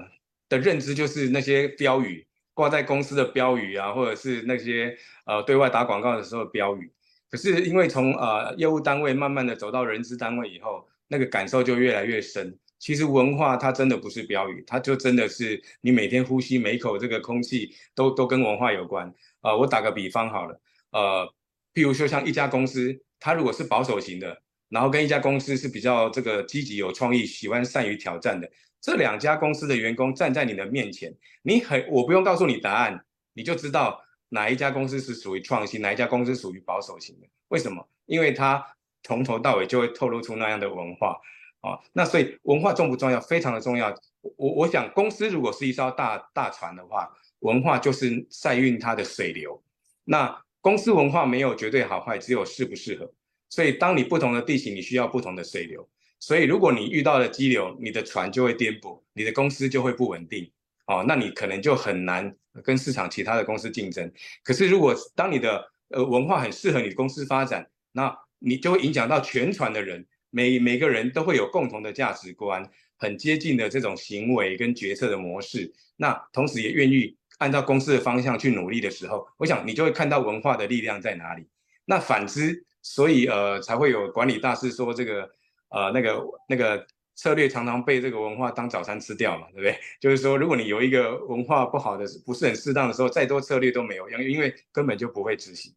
[0.49, 4.93] 的认知就是那些标语挂在公司的标语啊，或者是那些
[5.25, 6.91] 呃对外打广告的时候的标语。
[7.31, 12.59] 可是因为从呃业务单位慢慢的走到人资单位以后，那个感受就越来越深。
[12.77, 19.13] 其实文化它真的不是标语，它就真的是你每天呼吸每口这个空气都都跟文化有关。
[19.41, 20.59] 呃，我打个比方好了，
[20.91, 21.33] 呃，
[21.73, 34.01] 譬如说像一家公司，它如果是保守型的，然后跟一家公司是比较这个积极有创意、喜欢善于挑战的，这两家公司的员工站在你的面前，你很我不用告诉你答案，你就知道。
[34.33, 37.27] 哪一家公司是属于创新，哪一家公司属于保守型的？
[37.49, 37.85] 为什么？
[38.05, 38.65] 因为它
[39.03, 41.19] 从头到尾就会透露出那样的文化
[41.59, 41.77] 啊。
[41.91, 43.19] 那所以文化重不重要？
[43.19, 43.93] 非常的重要。
[44.37, 49.61] 我我想，公司如果是一艘大大船的话，文化就是赛运它的水流。
[50.05, 53.11] 那公司文化没有绝对好坏，只有适不适合。
[53.49, 55.85] 所以，当你不同的地形，你需要不同的水流。
[56.19, 60.49] 所以，如果你遇到了激流，你的船就会颠簸，你的公司就会不稳定。
[60.91, 64.11] 哦，那你可能就很难跟市场其他的公司竞争。
[64.43, 75.71] 可是如果当你的呃文化很适合你的公司发展，那你就会影响到全船的人，每每个人都会有共同的价值观，很接近的这种行为跟决策的模式。
[75.95, 81.47] 那同时也愿意按照公司的方向去努力的时候，我想你就会看到文化的力量在哪里。
[81.85, 85.29] 那反之，所以呃才会有管理大师说这个
[85.69, 86.85] 呃那个那个。
[87.21, 89.77] 策略常常被这个文化当早餐吃掉嘛，对不对？
[90.01, 95.71] 就是说，如果你有一个文化不好的、不是很适当的时候，再多策略都没有用，因为根本就不会执行。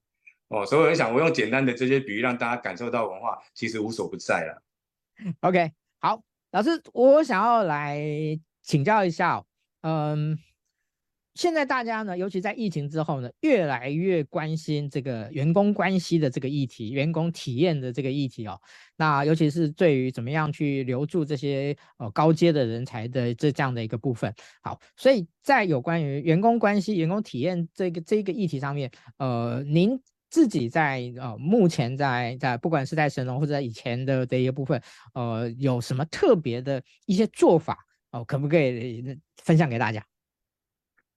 [0.49, 4.63] 哦，所以我想，我用简单的这些比喻，让大家感受到文化其实无所不在了。
[5.41, 8.01] OK，好，老师，我想要来
[8.63, 9.45] 请教一下，
[9.83, 10.39] 嗯。
[11.35, 18.57] 现在大家呢，尤其在疫情之后呢，越来越关心这个员工关系的这个议题，员工体验的这个议题哦。
[18.97, 24.33] 那尤其是对于怎么样去留住这些呃高阶的人才的这这样的一个部分。
[24.63, 34.81] 好，所以在有关于员工关系、员工体验这个这个议题上面，呃，您自己在呃目前在在不管是在神农或者在以前的这一个部分，
[35.15, 39.05] 呃，有什么特别的一些做法哦，呃，可不可以
[39.43, 40.01] 分享给大家？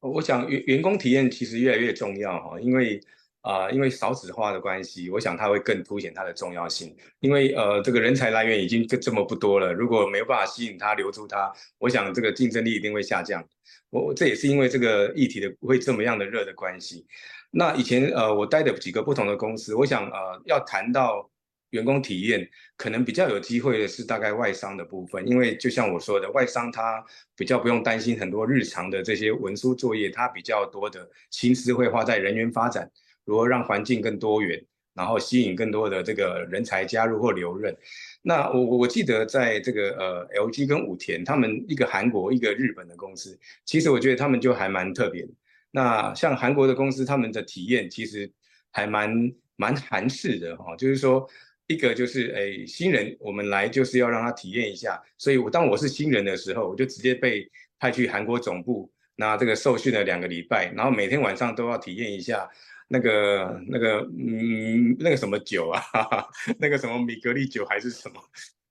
[0.10, 3.00] 我想员员工体验其实越来越重要哈，因为
[3.42, 6.94] 啊、因为少子化的关系，我想它会更凸显它的重要性。
[7.22, 13.42] 因为呃，这个人才来源已经这这么不多了，如果没有办法吸引他、留住他，我想这个竞争力一定会下降。
[13.90, 17.06] 我这也是因为这个议题的会这么样的热的关系。
[17.52, 21.30] 那以前呃，我待的几个不同的公司，我想呃，要谈到。
[21.72, 27.04] 员工体验可能比较有机会的是大概外商的部分，因为就像我说的，外商他
[27.36, 32.90] 比较不用担心很多日常的这些文书作业，他比较多的心思会花在人员发展，
[33.26, 37.76] 如何让环境更多元，然后吸引更多的这个人才加入或留任。
[38.22, 45.30] 那我我记得在这个呃 LG 跟武田，他们一个韩国一个日本的公司，其实我觉得他们就还蛮特别的。
[45.72, 48.32] 那像韩国的公司，他们的体验其实
[48.72, 51.30] 还蛮蛮韩式的哈，就是说。
[51.68, 62.50] 一个就是诶，新人我们来就是要让他体验一下，所以我当我是新人的时候，我就直接被派去韩国总部，那这个受训了两个礼拜，然后每天晚上都要体验一下
[62.88, 68.22] 那个那个嗯那个什么酒啊，哈哈，那个什么米格利酒还是什么，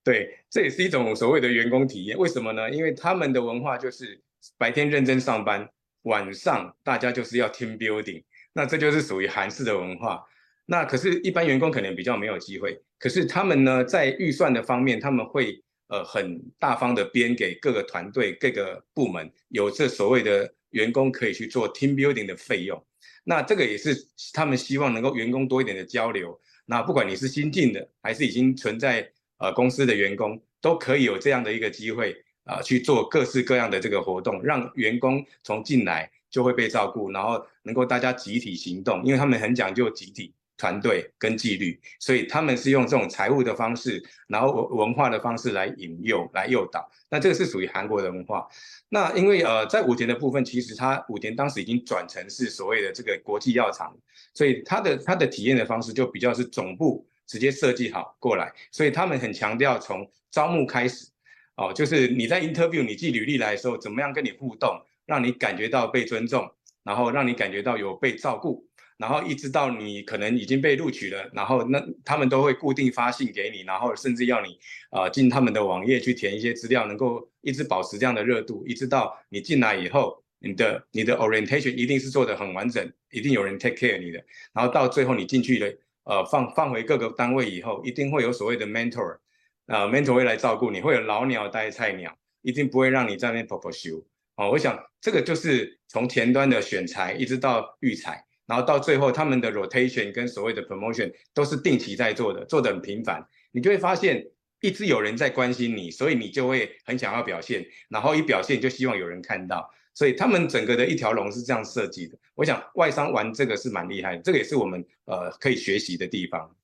[0.02, 2.16] 对，这也是一种所谓的员工体验。
[2.16, 2.70] 为什么呢？
[2.70, 4.18] 因为他们的文化就是
[4.56, 5.68] 白天认真上班，
[6.04, 10.24] 晚上大家就是要 team building，那这就是属于韩式的文化。
[10.68, 12.76] 那可是，一般员工可能比较没有机会。
[12.98, 22.84] 可是他们呢，在预算的方面，他们会呃很大方的编给各个团队、各个部门，有这所谓的员工可以去做 team building 的费用。
[23.22, 23.96] 那这个也是
[24.32, 26.36] 他们希望能够员工多一点的交流。
[26.64, 40.34] 那不管你是新进的，还是已经存在呃公司的员工，都可以有这样的一个机会啊去做各式各样的这个活动，让员工从进来就会被照顾，然后能够大家集体行动，因为他们很讲究集体。
[40.56, 46.90] 团队跟纪律，所以他们是用这种财务的方式，然后文文化的方式来引诱、来诱导。
[47.10, 48.48] 那这个是属于韩国的文化。
[48.88, 53.94] 那因为呃，在武田的部分，其实它武田当时已经转成是所谓的这个国际药厂，
[54.32, 61.08] 所以它的它的体验的方式就比较是总部直接设计好过来，所以他们很强调从招募开始，
[61.56, 66.48] 哦，就是你在 interview 你寄履历来的时候，怎么样跟你互动，让你感觉到被尊重，
[66.82, 68.66] 然后让你感觉到有被照顾。
[68.98, 74.58] 然后一直到你可能已经被录取了，然后那他们都会固定发信给你，然后甚至要你
[74.90, 85.72] 呃进他们的网页去填一些资料，能够一直保持这样的热度，一直到你进来以后，你的你的 orientation 一定是做得很完整，一定有人 take care 你的，然后到最后你进去了，
[86.04, 89.18] 呃放放回各个单位以后，一定会有所谓的 mentor，
[89.66, 94.02] 啊、呃、mentor 会来照顾你，会有老鸟带菜鸟，一定不会让你在那边跑跑修。
[94.36, 98.25] 哦，我想这个就是从前端的选才一直到育才。
[98.46, 103.26] 然后到最后，他们的 rotation 跟所谓的 promotion 都是定期在做的，做的很频繁。
[103.50, 104.24] 你就会发现，
[104.60, 107.66] 一直有人在关心你，所以你就会很想要表现。
[107.88, 109.68] 然后一表现，就希望有人看到。
[109.94, 112.16] 所以他们整个的一条龙是这样设计的。
[112.36, 116.54] 我想外商玩这个是蛮厉害的，这个也是我们呃可以学习的地方。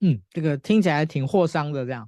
[0.00, 2.06] 嗯，这个听起来挺霍商的这样。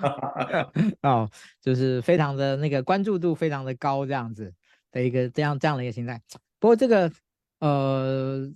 [1.00, 1.30] 哦，
[1.62, 4.52] 就是非常的那个关注度非常的高这样子
[4.92, 6.20] 的一个这样这样的一个形态。
[6.58, 7.10] 不过这个。
[7.58, 8.50] 呃，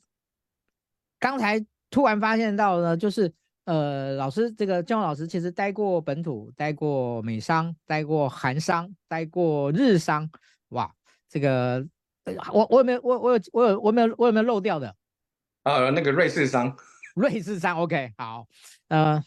[1.19, 3.33] 刚才突然发现到呢，就是
[3.65, 10.29] 呃，老师这个建宏老师其实待过本土，待过美商，待过韩商，待过日商，
[10.71, 10.93] 哇，
[11.29, 11.87] 这个
[12.53, 14.95] 我我有没有我我有我有我有没有我有没有漏掉的？
[15.63, 16.77] 呃，那个瑞士商，
[17.15, 18.47] 瑞士商，OK，好，
[18.89, 19.23] 呃，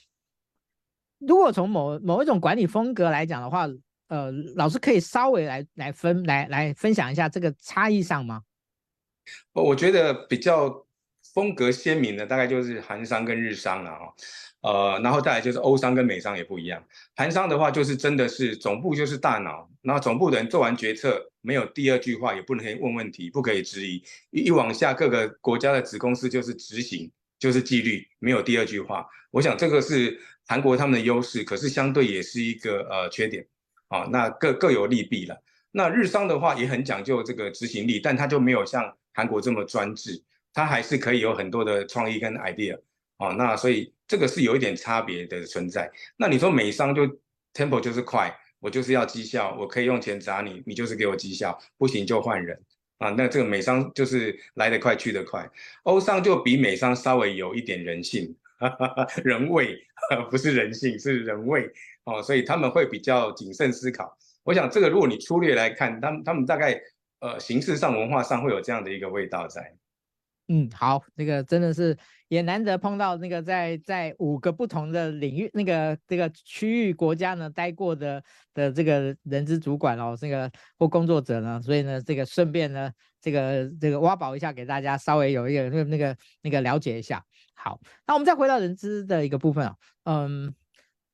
[1.19, 3.67] 如果从某某一种管理风格来讲的话，
[4.07, 8.41] 呃，老师可以稍微来来分来来分享一下这个差异上吗？
[9.53, 10.85] 我觉得比较
[11.33, 14.13] 风格鲜明的大概就是韩商跟日商了哈，
[14.61, 16.83] 呃，然后再来就是欧商跟美商也不一样。
[17.15, 24.03] 韩商的话就是真的是总部就是大脑，然后总部的人做完决策没有第二句话，也不能问问题，不可以质疑。
[24.31, 27.09] 一一往下各个国家的子公司就是执行，
[27.39, 29.07] 就是纪律，没有第二句话。
[29.31, 33.47] 我想这个是韩国他们的优势，可是相对也是一个呃缺点。
[33.87, 35.41] 啊，那各各有利弊了。
[35.71, 38.95] 那日商的话也很讲究这个执行力，但他就没有像。
[39.13, 40.21] 韩国这么专制，
[40.53, 42.77] 它还是可以有很多的创意跟 idea
[43.17, 45.89] 哦，那所以这个是有一点差别的存在。
[46.17, 47.07] 那你说美商就
[47.53, 52.59] tempo 就是快，我就是要绩效，我可以用钱砸你，你就是给我绩效，不行就换人
[52.97, 53.11] 啊。
[53.11, 55.49] 那这个美商就是来得快去得快，
[55.83, 58.35] 欧商就比美商稍微有一点人性，
[59.23, 59.77] 人味，
[60.29, 61.71] 不是人性是人味
[62.05, 64.17] 哦，所以他们会比较谨慎思考。
[64.43, 66.81] 我想这个如果你粗略来看，他们他们大概。
[67.23, 69.73] 呃，形式上、文化上会有这样的一个味道在。
[70.49, 78.21] 嗯，好，那个真的是也难得碰到那个在在五个不同的领域、那个这个区域国家呢待过的
[78.53, 87.23] 的这个人资主管哦，这个或工作者呢，所以呢，这个顺便呢，这个这个挖宝一下给大家稍微有一个那个那个那个了解一下。
[87.55, 90.53] 好，那我们再回到人资的一个部分啊，嗯，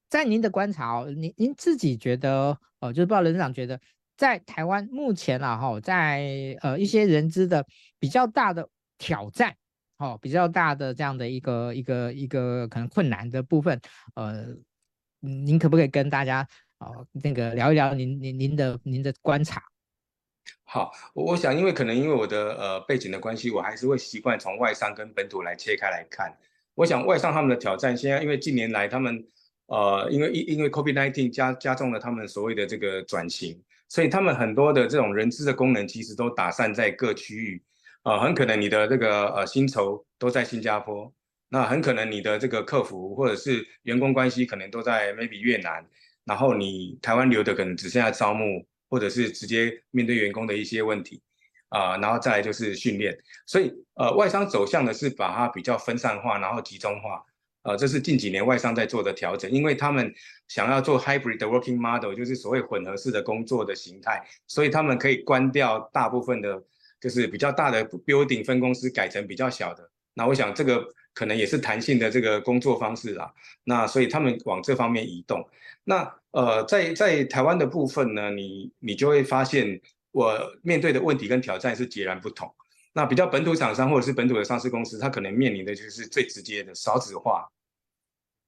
[0.09, 3.79] 在您的观察哦，您您自己觉得哦，就是不知道人长觉得。
[4.19, 7.65] 在台湾目前啊，哈，在呃一些人资的
[7.99, 9.55] 比较大的挑战，
[9.97, 13.79] 哦，比较大的这样的一个一个一个可能困难的部分，
[14.15, 14.47] 呃，
[15.21, 16.45] 您可不可以跟大家
[16.79, 19.63] 啊、那个聊一聊您您您的您的观察？
[20.65, 26.37] 好，我想因为可能因为我的呃背景的关系，我还是会习惯从外商跟本土来切开来看。
[26.75, 29.25] 我想外商他们的挑战，现在因为近年来他们
[29.67, 33.57] 呃因为因因为 COVID-19 加加重了他们所谓的这个转型。
[33.89, 37.61] 所以他们很多的这种人资的功能其实都打散在各区域，
[38.03, 41.11] 呃，很可能你的这个呃薪酬都在新加坡，
[41.49, 45.83] 那很可能你的这个客服或者是员工关系可能都在 maybe 越南，
[46.23, 51.21] 然后你台湾留的可能只剩下招募或者是直接面对员工的一些问题，
[51.69, 53.17] 啊、然后再来就是训练，
[53.47, 57.25] 所以呃外商走向的是把它比较分散化，然后集中化。
[57.63, 60.13] 呃，这是近几年外商在做的调整，因为他们
[60.47, 66.63] 想要做 hybrid working model，就是所谓混合式的工作的形态，所以他们可以关掉大部分的，
[67.01, 69.89] 就是比较大的 building 分公司，改成比较小的。
[70.13, 73.33] 那我想这个可能也是弹性的这个工作方式啦。
[73.63, 75.47] 那所以他们往这方面移动。
[75.83, 79.81] 那呃，在在台湾的部分呢，你你就会发现
[80.11, 82.53] 我面对的问题跟挑战是截然不同。
[82.93, 87.47] 那比较本土厂商或者是本土的上市公司，它可能面临的就是最直接的少子化。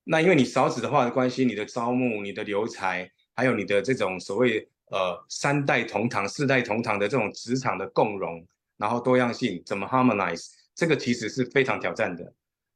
[0.04, 8.44] 那因为你少子的话的关系，你的招募、你的留才，还有你的这种所谓呃三代同堂、四代同堂的这种职场的共融，
[8.78, 12.34] 然后多样性怎么 harmonize，这个其实是非常挑战的，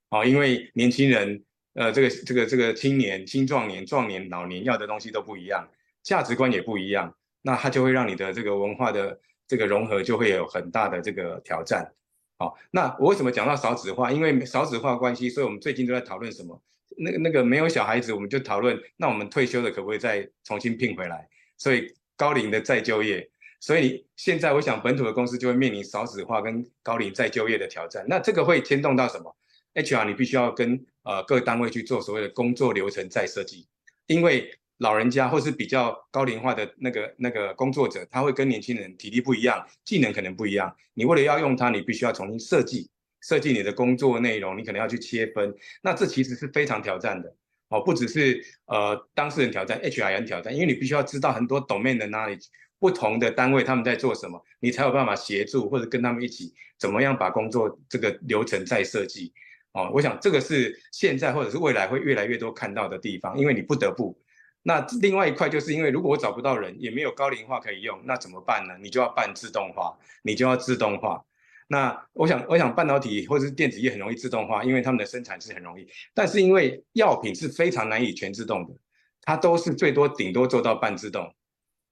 [0.10, 1.44] 哦，因为年轻人
[1.74, 5.68] 呃这个这个这个青年、青壮年、壮年、老年要的东西都不一样，
[6.04, 7.12] 价值观也不一样，
[7.42, 11.94] 那它就会让你的这个文化的这个融合就会有很大的这个挑战。
[12.38, 14.12] 好，那我为什么讲到少子化？
[14.12, 16.62] 因为少子化关系，所以我们最近都在讨论什么？
[16.98, 21.28] 那个那个没有小孩子，我们就讨论，那我们退休的可不可以再重新聘回来？
[21.58, 23.30] 所以高龄的再就业，
[23.60, 28.06] 所以现在我想本土的公司就会面临少子化跟高龄再就业的挑战。
[28.08, 29.36] 那这个会牵动到什么
[29.74, 33.68] ？HR 你必须要跟呃各单位去做所谓的工作流程再设计，
[34.08, 34.52] 因为。
[34.80, 40.76] 老人家或是比较高龄化的那个那个工作者，他会跟年轻人体力不一样，技能可能不一样。
[40.94, 42.90] 你为了要用它，你必须要重新设计
[43.22, 45.56] 设计你的工作内容，你可能要去切分。
[45.82, 47.34] 那这其实是非常挑战的
[47.70, 52.48] 哦，不只是呃当事人挑战，HR 也挑战，因为你必须要知道很多 domain 的 knowledge，
[52.78, 59.34] 不同的单位他们在做什么，你才有办法协助或者跟他们一起怎么样把工作这个流程再设计
[59.72, 59.90] 哦。
[59.94, 64.18] 我想这个是现在或者是未来会越来越多看到的地方，因为你不得不。
[64.68, 68.74] 那另外一块就是因为如果我找不到人，也没有高龄化可以用，那怎么办呢？
[68.82, 71.24] 你就要办自动化，你就要自动化。
[71.68, 75.88] 那我想，我想半导体或者是电子业很容易自动化，因为他们的生产是很容易。
[76.16, 78.74] 但是因为药品是非常难以全自动的，
[79.22, 81.32] 它都是最多顶多做到半自动。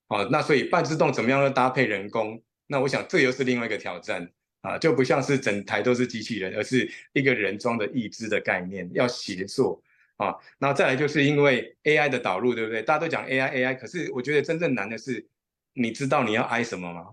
[0.08, 2.42] 哦，那所以半自动怎么样要搭配人工？
[2.66, 4.28] 那我想这又是另外一个挑战
[4.62, 9.80] 啊，就不像是整台都是机器人，而是一个人装的义肢的概念，要协作。
[10.24, 12.82] 啊，那再来就是因为 AI 的导入，对不对？
[12.82, 15.26] 大家都讲 AI AI，可是我觉得真正难的是，
[15.74, 17.12] 你知道你要 I 什么吗？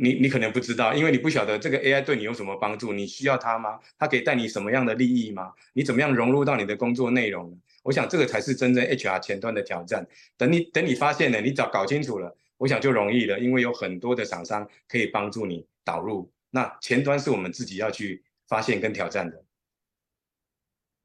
[0.00, 3.80] 你你可能不知道，因为你不晓得这个 AI 对你有什么帮助，你需要它吗？
[3.98, 5.52] 它可以带你什么样的利益吗？
[5.72, 7.60] 你怎么样融入到你的工作内容？
[7.82, 10.06] 我想这个才是真正 HR 前端的挑战。
[10.36, 16.30] 等你等你发现了，你找搞清楚了，我想就容易了，因为有很多的厂商可以帮助你导入。
[16.50, 19.44] 那前端是我们自己要去发现跟挑战的。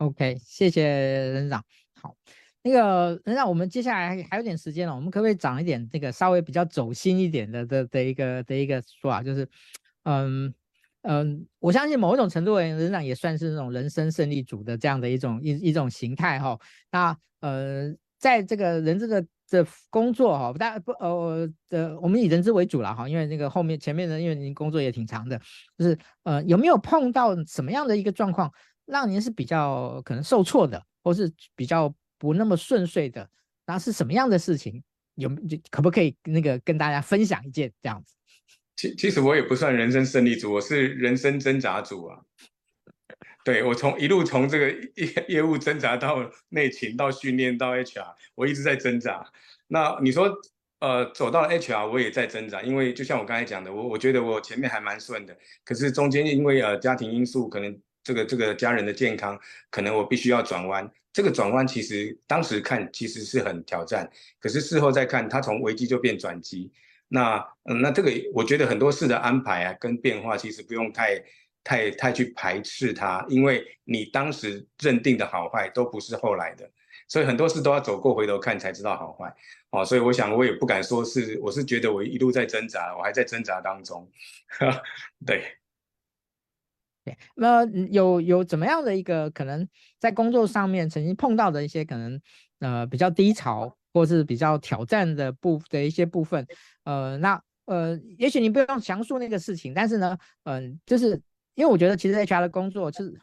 [0.04, 1.64] OK，谢谢任长。
[2.02, 2.14] 好，
[2.62, 9.24] 那个人长，我们接下来还有点时间了，我们可不可以讲一点这个稍微比较走心一点的的的一个的一个说法？
[9.24, 9.48] 就是，
[10.04, 10.54] 嗯
[11.04, 16.60] 嗯，我相信某一种程度人，长也算是那种人生胜利组的这样的一种一一种形态哈。
[16.92, 25.40] 那呃，在这个人资的的工作哈，大不呃呃，我们以人资为主了哈，因为那个后面前面的，因为您工作也挺长的，
[25.78, 28.52] 就是呃有没有碰到什么样的一个状况？
[28.86, 33.30] 让您是比较可能受挫的，或是比较不那么顺遂的，
[33.66, 34.84] 那是什么样的事情？
[35.16, 35.30] 有
[35.70, 38.16] 可不可以那个跟大家分享一件这样子？
[38.76, 42.20] 其其实我也不算人生胜利组，我是人生挣扎组啊。
[43.46, 49.24] 对，我从一路从这个业业务挣扎到内勤，到训练，到 HR，我一直在挣扎。
[49.68, 50.36] 那你说，
[50.80, 57.80] 呃，走到 HR，我也在挣扎，因为就像我刚才讲的，我我觉得我前面还蛮顺的，可是中间因为呃家庭因素可能。
[58.04, 59.40] 这个这个家人的健康，
[59.70, 60.90] 可能我必须要转弯。
[61.14, 66.72] 这个转弯其实当时看其实是很挑战，可是事后再看，它从危机就变转机。
[67.08, 71.24] 那嗯，那这个我觉得很多事的安排啊，跟变化其实不用太
[71.64, 76.68] 太太去排斥它，因为你当时认定的好坏都不是后来的，
[77.08, 79.32] 所以很多事都要走过回头看才知道好坏。
[79.70, 84.10] 哦，所以我想我也不敢说是，我是觉得我一路在挣扎，我还在挣扎当中。
[85.28, 85.44] 对。
[87.06, 89.68] 对，那有有怎么样的一个可能
[90.00, 92.22] 在工作上面曾经碰到的一些可能
[92.60, 96.48] 呃比较低潮或是比较挑战的部的一些部分，
[96.86, 101.22] 呃，那呃，也许你不用详述那个事情，但是呢，嗯、呃，就是
[101.56, 103.14] 因为我觉得其实 HR 的工作是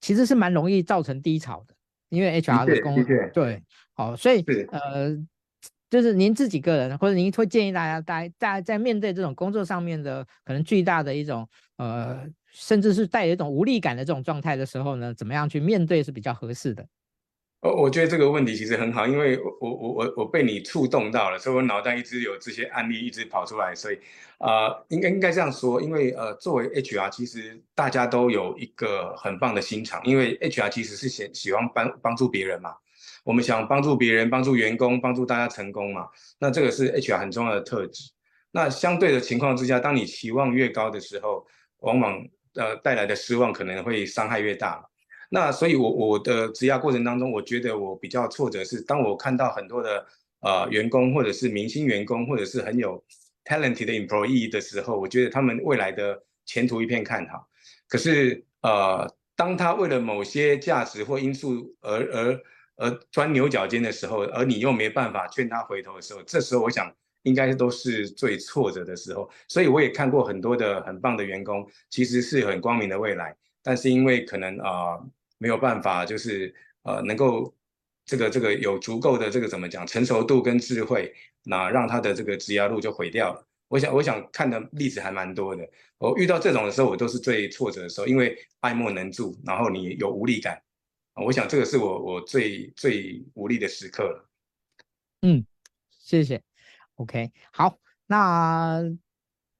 [0.00, 1.74] 其实是蛮容易造成低潮的，
[2.08, 3.04] 因为 HR 的工作
[3.34, 3.62] 对，
[3.92, 5.14] 好，所以呃，
[5.90, 12.26] 就是您自己个人或者您会建议大家，大家大家在面对这种工作上面的可能巨大的一种呃。
[12.50, 16.86] 甚至是带有一种无力感的这种状态的时候呢，怎么样去面对是比较合适的？
[17.60, 23.98] 哦，我觉得这个问题其实很好，因为我我我我被你触动到了，所以我脑袋一直有这些案例一直跑出来，所以
[24.38, 32.72] 呃，应该应该这样说，因为呃，作为 HR，其实大家都有一个很棒的心肠，因为 HR 其实是喜喜欢帮帮助别人嘛，
[33.24, 36.06] 我们想帮助别人，帮助员工，帮助大家成功嘛，
[36.38, 38.12] 那这个是 HR 很重要的特质。
[38.52, 41.44] 那相对的情况之下，当你期望越高的时候，
[41.80, 42.24] 往往
[42.58, 44.84] 呃，带来的失望可能会伤害越大。
[45.30, 50.06] 那所以我，我的职涯过程当中，我觉得我比较挫折是，当我看到很多的
[50.40, 53.02] 呃员工，或者是明星员工，或者是很有
[53.44, 57.46] talented 的 employee 的时候，我觉得他们未来的前途一片看好。
[57.88, 59.06] 可是呃，
[59.36, 62.42] 当他为了某些价值或因素而而
[62.76, 66.92] 而钻牛角尖的时候，而你又没办法劝他回头的时候，这时候我想
[67.28, 69.30] 应该都是最挫折的时候。
[69.46, 74.98] 所以我也看过很多的很棒的员工，其实是很光明的未来，但是因为可能啊、
[75.38, 76.52] 没有办法，就是
[76.82, 77.54] 呃能够
[78.04, 81.14] 这个这个有足够的这个怎么讲成熟度跟智慧，
[81.44, 83.44] 那让他的这个职涯路就毁掉了。
[83.68, 85.68] 我想我想看的例子还蛮多的。
[85.98, 90.58] 我遇到这种的时候，我都是最挫折的时候，因为爱莫能助，然后你有无力感。
[91.14, 94.30] 我想这个是我我最最无力的时刻了。
[95.22, 95.44] 嗯，
[95.90, 96.47] 谢谢。
[96.98, 98.82] OK，好，那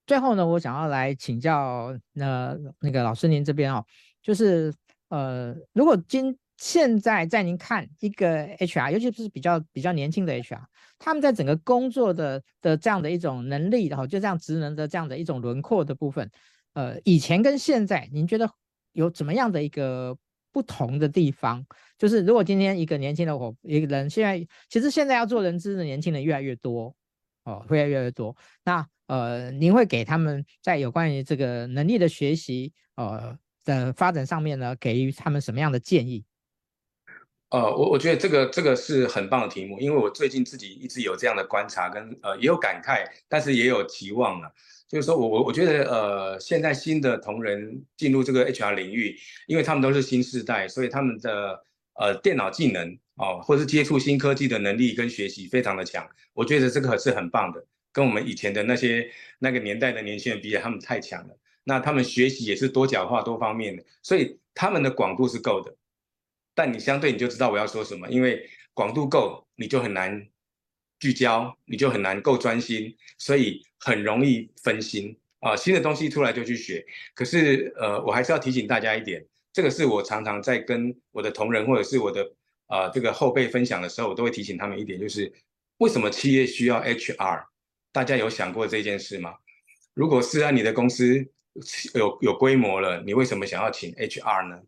[0.07, 3.85] 最后呢，我想要来请教那那个老师您这边哦，
[4.21, 4.75] 就是
[5.09, 10.63] 呃，如果今现在在您看一个 HR，尤其是比较比较年轻的 HR，
[10.99, 16.31] 他们在整个工作的的这样的一种能力，然后就这样职能的这样的一种轮廓的部分，
[16.75, 18.51] 呃，以前跟现在，您觉得
[18.93, 20.17] 有怎么样的一个？
[20.51, 21.65] 不同的地方，
[21.99, 26.93] 就是如果今天一个年轻的我一个人，现在其实现在要做人资的年轻人越来越多
[27.49, 28.37] 哦，会越来越多。
[28.65, 36.25] 那呃，您会给他们在有关于这个能力的学习呃的发展上面呢，给予他们什么样的建议？
[37.49, 44.53] 呃，我我觉得这个这个是很棒的题目，因为我最近自己一直有这样的观察跟呃也有感慨，但是也有期望了。
[44.87, 56.09] 就是说我我我觉得呃，现在新的同仁进入这个 HR 领域，因为他们都是新世代，所以他们的呃电脑技能哦，或是接触新科技的能力跟学习非常的强。
[56.33, 61.37] 我觉得这个是很棒的，跟我们以前的那些那个年代的年轻人比，他们太强了。
[61.65, 65.77] 那他们学习也是多角化、多方面的，所以他们的广度是够的。
[66.55, 70.27] 但你相对你就知道我要说什么，因为广度够，你就很难。
[71.01, 75.55] 聚焦，你就很难够专心，所以很容易分心啊。
[75.55, 82.29] 新的东西出来就去学，可是呃，我还是要提醒大家一点，这个是我常常在跟我的同仁或者是我的
[82.69, 85.31] 啊、这个后辈分享的时候，我都会提醒他们一点，就是
[85.79, 87.45] 为什么企业需要 HR？
[87.91, 89.35] 大家有想过这件事吗？
[89.95, 91.29] 如果是啊，你的公司
[91.95, 94.63] 有有规模了，你为什么想要请 HR 呢？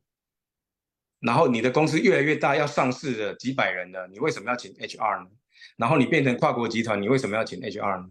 [1.20, 5.30] 然后你的公司越来越大，要上市的几百人了，你为什么要请 HR 呢？
[5.76, 8.10] 然后你变成跨国集团，你为什么要请 HR 呢？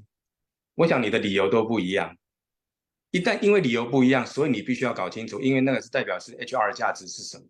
[0.76, 2.16] 我想你的理由都不一样。
[3.10, 7.44] 一旦因为理由不一样，所以你必须要搞清楚，因为那个是代表是 HR 的价值是什么。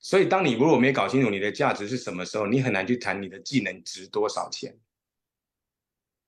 [0.00, 4.76] 所以当你如果没搞清楚你的价值是什么时候，你很难去谈你的技能值多少钱。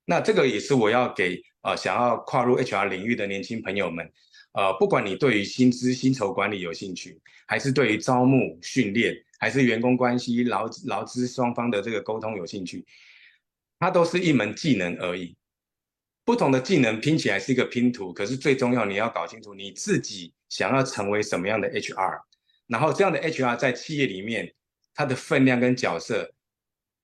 [0.05, 4.12] 那这个也是我要给呃想要跨入 HR 领域的年轻朋友们，
[4.53, 9.16] 呃，不管你对于薪资薪酬管理有兴趣，还是对于招募训练。
[9.43, 12.87] 还是员工关系劳劳资双方的这个沟通有兴趣，
[13.81, 15.37] 它都是一门技能而已。
[16.25, 22.20] 不同的技能拼起来是一个拼图，可是最重要你要搞清楚你自己想要成为什么样的 HR，
[22.67, 24.55] 然后这样的 HR 在企业里面
[24.95, 26.33] 它的分量跟角色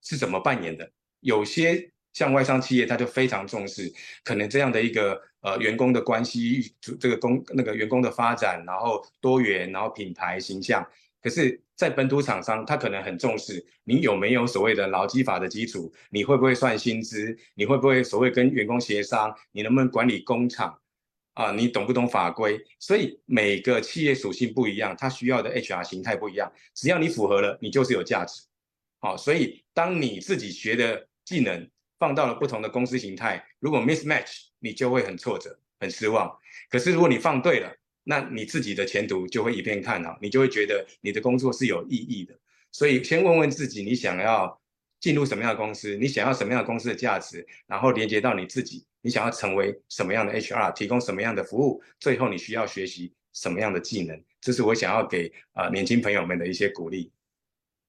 [0.03, 0.91] 是怎么扮演的。
[1.21, 3.93] 有些像外商企业，他就非常重视
[4.25, 10.85] 可能这样的一个呃员工的关系，这个工那个员工的发展，然后多元，然后品牌形象。
[11.21, 20.79] 可是，在本土厂商，他可能很重视你有没有所谓的劳基法的基础，你会不会算薪资，你会不会所谓跟员工协商，你能不能管理工厂，
[21.39, 22.61] 啊，你懂不懂法规？
[22.80, 26.53] 所以每个企业属性不一样，它需要的 HR 形态不一样。
[26.74, 28.43] 只要你符合了，你就是有价值。
[28.99, 36.28] 好，所以当你自己学的技能放到了不同的公司形态，如果 mismatch，你就会很挫折、很失望。
[36.68, 37.72] 可是如果你放对了，
[38.03, 42.36] 那你自己的前途就会一片看好，你就会觉得你的工作是有意义的。
[42.72, 44.61] 所以先问问自己，你想要
[44.99, 45.97] 进入什么样的公司？
[45.99, 47.47] 你想要什么样的公司的价值？
[47.68, 51.83] 然后连接到你自己，你想要成为什么样的 HR，提供什么样的服务？
[51.99, 54.23] 最后你需要学习什么样的技能？
[54.39, 57.11] 这是我想要给啊、呃、年轻朋友们的一些鼓励。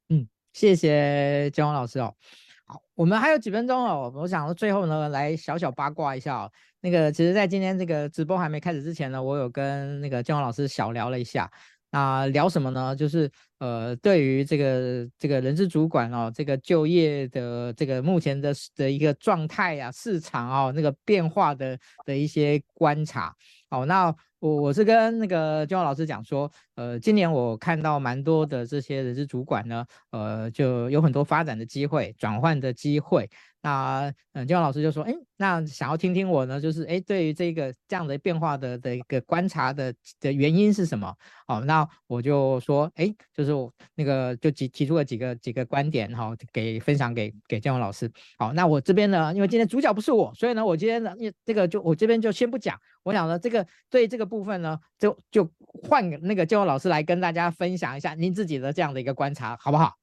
[0.07, 2.15] 嗯，谢谢建宏老师哦。
[2.63, 6.49] 好，我们还有几分钟哦，我想最后呢，来小小八卦一下哦。
[6.79, 11.51] 那个，其实，在今天这个直播还没开始之前呢，我有跟那个建宏老师小聊了一下。
[11.91, 12.95] 那聊什么呢？
[12.95, 13.29] 就是
[13.59, 23.35] 呃，对于这个这个人事主管哦，这个就业的这个目前的的一个状态啊，市场哦，那个变化的的一些观察。
[23.69, 24.13] 好，那。
[24.41, 33.29] 我我是跟那个建宏老师讲说，呃，今年我看到蛮多的这些人事主管呢，呃，就有很多发展的机会、转换的机会。
[33.61, 41.13] 那嗯，建宏老师就说，哎，那想要听听我呢，就是哎，对于这个这样的变化的的一个观察的的原因是什么？
[41.45, 48.11] 好，那我就说，哎，就是我那个就提提出了几个几个观点哈，给分享给给建宏老师。
[48.37, 51.13] 好，那我这边呢，因为今天主角不是我，所以呢，我今天呢，
[51.45, 52.79] 这个就我这边就先不讲。
[53.03, 59.93] 我想呢，这个对这个部分呢，就就换那个建宏老师来跟大家分享一下您自己的这样的一个观察，好不好？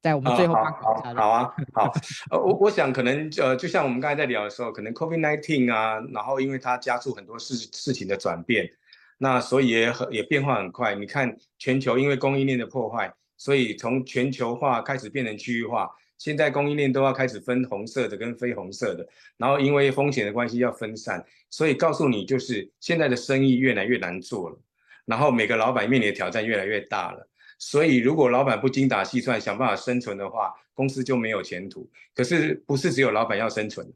[0.00, 0.62] 在我们最后好，
[1.16, 1.92] 好啊， 好，
[2.30, 8.70] 呃，我我想可能呃，就像我们刚才在聊的时候，可能 COVID nineteen 啊，然后因为它加速很多事事情的转变，
[9.18, 10.94] 那所以也很也变化很快。
[10.94, 19.06] 你看全球因为供应链的破坏，所以从全球化开始变成区域化，现在供应链都要开始分红色的跟非红色的，
[19.36, 24.58] 然后因为风险的关系要分散，所以告诉你就是现在的生意越来越难做了，
[25.04, 27.28] 然后每个老板面临的挑战越来越大了。
[27.60, 31.90] 所以，如果老板不精打细算，想办法生存的话，公司就没有前途。
[32.14, 33.92] 可是，不是只有老板要生存，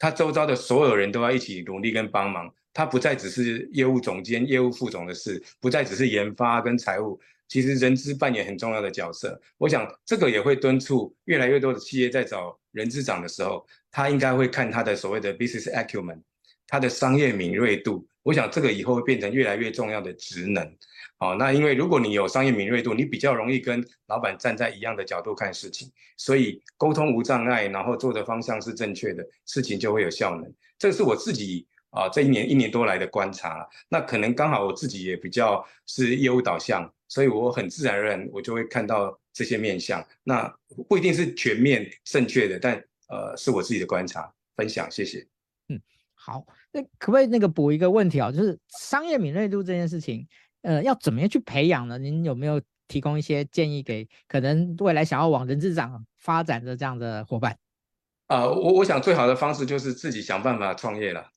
[0.00, 2.52] 他周遭的所有人都要一起努力跟帮忙。
[2.74, 7.18] 他不再只是业务总监、业务副总的事，不再只是研发跟财务，
[7.48, 9.40] 其实人资扮演很重要的角色。
[9.56, 16.20] 我想，这个也会敦促越来越多的企业在找人资长的时候，他应该会看他的所谓的 business acumen，
[16.66, 18.06] 他的商业敏锐度。
[18.24, 20.76] 我想，这个以后会变成越来越重要的职能。
[21.18, 30.52] 好，那因为如果你有商业敏锐度，你比较容易跟老板站在一样的角度看事情，所以沟通无障碍，然后做的方向是正确的，事情就会有效能。
[30.78, 33.66] 这是我自己啊这一年一年多来的观察。
[33.88, 40.04] 那可能刚好我自己也比较是业务导向，所以我很自然而然我就会看到这些面相。
[40.24, 40.52] 那
[40.88, 42.76] 不一定是全面正确的，但
[43.08, 45.26] 呃是我自己的观察分享，谢谢。
[45.68, 45.80] 嗯，
[46.14, 48.30] 好，那可不可以那个补一个问题啊？
[48.30, 50.26] 就是商业敏锐度这件事情。
[50.62, 51.98] 呃，要怎么样去培养呢？
[51.98, 57.52] 您有没有提供一些建议给可能未来想要往人资长发展的这样的伙伴？
[58.28, 61.30] 啊、呃，我我想最好的方式就是自己想办法创业了。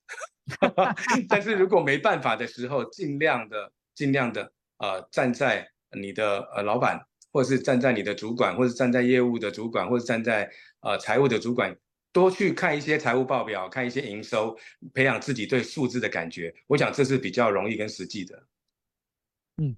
[1.28, 5.68] 但是如果没办法的时候，尽量的尽量的呃站在
[6.00, 7.00] 你的呃老板，
[7.32, 10.50] 或者是站在你的主管，或者是站在业务的主管，或者站在
[10.82, 11.76] 呃财务的主管，
[12.14, 14.58] 多去看一些财务报表，看一些营收，
[14.94, 16.54] 培养自己对数字的感觉。
[16.68, 18.48] 我想这是比较容易跟实际的。
[19.58, 19.76] 嗯，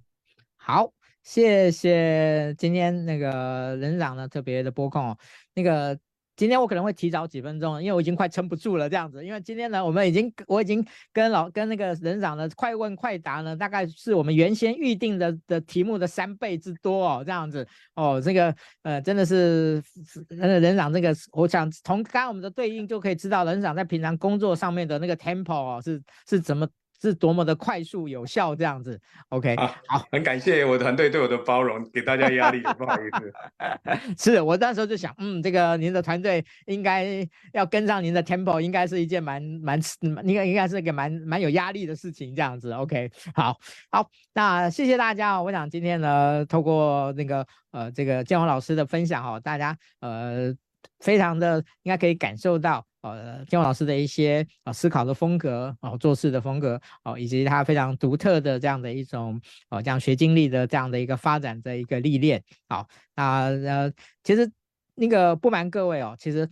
[0.58, 0.94] 好，
[1.24, 5.18] 谢谢今天那个人长呢特别的拨控哦。
[5.54, 5.98] 那个
[6.40, 9.26] 今天我可能会提早几分钟，因为我已经快撑不住了这样子。
[9.26, 10.82] 因为今天呢，我们已经我已经
[11.12, 18.22] 跟老跟那个人长的快问快答呢，大概是我们原先预定的的题目的三倍之多哦，这样子哦。
[18.24, 19.84] 这个呃真的是
[20.30, 26.66] 那个人长这个，我想从刚刚我们的对应就可以知道，人长在平常工作上面的那个 tempo 哦是是怎么。
[27.02, 33.34] 是多么的快速有效，这样子，OK，好，好， 很感谢我的团队对我的包容，给大家压力，不好意思。
[34.18, 39.80] 是我那时候就想，嗯，这个您的团队应该要跟上您的 tempo，应该是一件蛮蛮，
[40.24, 43.58] 应该应该是一个蛮蛮有压力的事情，这样子，OK，好，
[43.90, 50.54] 好，那谢谢大家哦，我想今天呢，透过那个呃这个建宏老师的分享哦，大家呃
[51.00, 52.86] 非常的应该可以感受到。
[53.02, 59.40] 呃，建宏老师的一些啊、呃、思考的风格哦、呃，做事的风格哦、呃，以及他非常独特的这样的一种
[59.70, 62.44] 呃，这样学经历的这样的一个发展的一个历练。
[62.68, 63.92] 好，那呃，
[64.24, 64.52] 其实
[64.96, 66.50] 那个不瞒各位哦，其实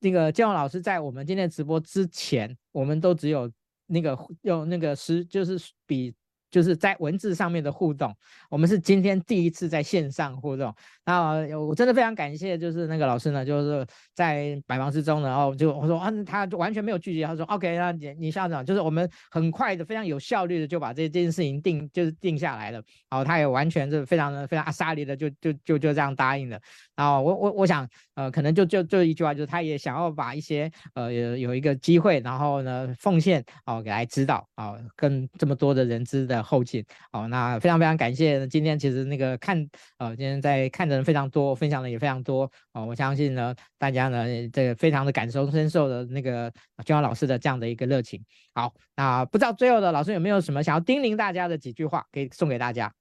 [0.00, 3.50] 那个建宏老师在我们今天直播之前，我们都只有
[3.86, 6.14] 那个用那个诗，就是比。
[6.50, 8.14] 就是在文字上面的互动，
[8.48, 10.74] 我们是今天第一次在线上互动。
[11.04, 22.82] 那我真的非常感谢，就是那个老师呢，就是在百忙之中，然后就我说啊，他完全没有拒绝，他说 OK，那你你校长就是我们很快的、非常有效率的就把这件事情定就是定下来了。
[23.08, 26.60] 然后他也完全是非常的非常阿萨里的就就就就这样答应了。
[26.96, 36.39] 然后我我我想呃，可能就就就一句话，就是他也想要把一些呃有有一个机会，然后呢奉献哦给来指导啊，跟这么多的人资的。
[36.42, 38.46] 后劲哦，那非常非常感谢。
[38.48, 39.68] 今天其实那个看
[39.98, 42.84] 呃，今天在看的人非常多，分享的也非常多哦。
[42.86, 46.52] 我相信呢，大家呢这个非常的感同身受的那个
[46.84, 48.24] 建宏老师的这样的一个热情。
[48.54, 52.92] 好，那不知道最后的老师有没有什么想要叮咛大家的几句话，可以送给大家？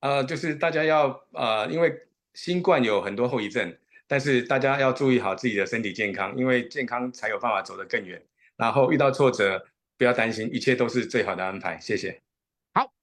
[0.00, 1.92] 呃，就是大家要呃，因为
[2.34, 3.76] 新冠有很多后遗症，
[4.06, 8.20] 但是大家要注意好自己的身体健康，因为健康才有办法走得更远。
[8.56, 9.64] 然后遇到挫折
[9.96, 11.78] 不要担心，一切都是最好的安排。
[11.80, 12.20] 谢谢。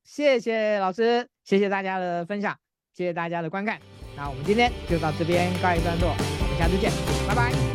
[0.10, 2.58] 谢谢老师，谢谢大家的分享，
[2.96, 3.80] 谢谢大家的观看。
[4.18, 6.92] 那我们今天就到这边告一段落，我们下次见，
[7.28, 7.69] 拜拜。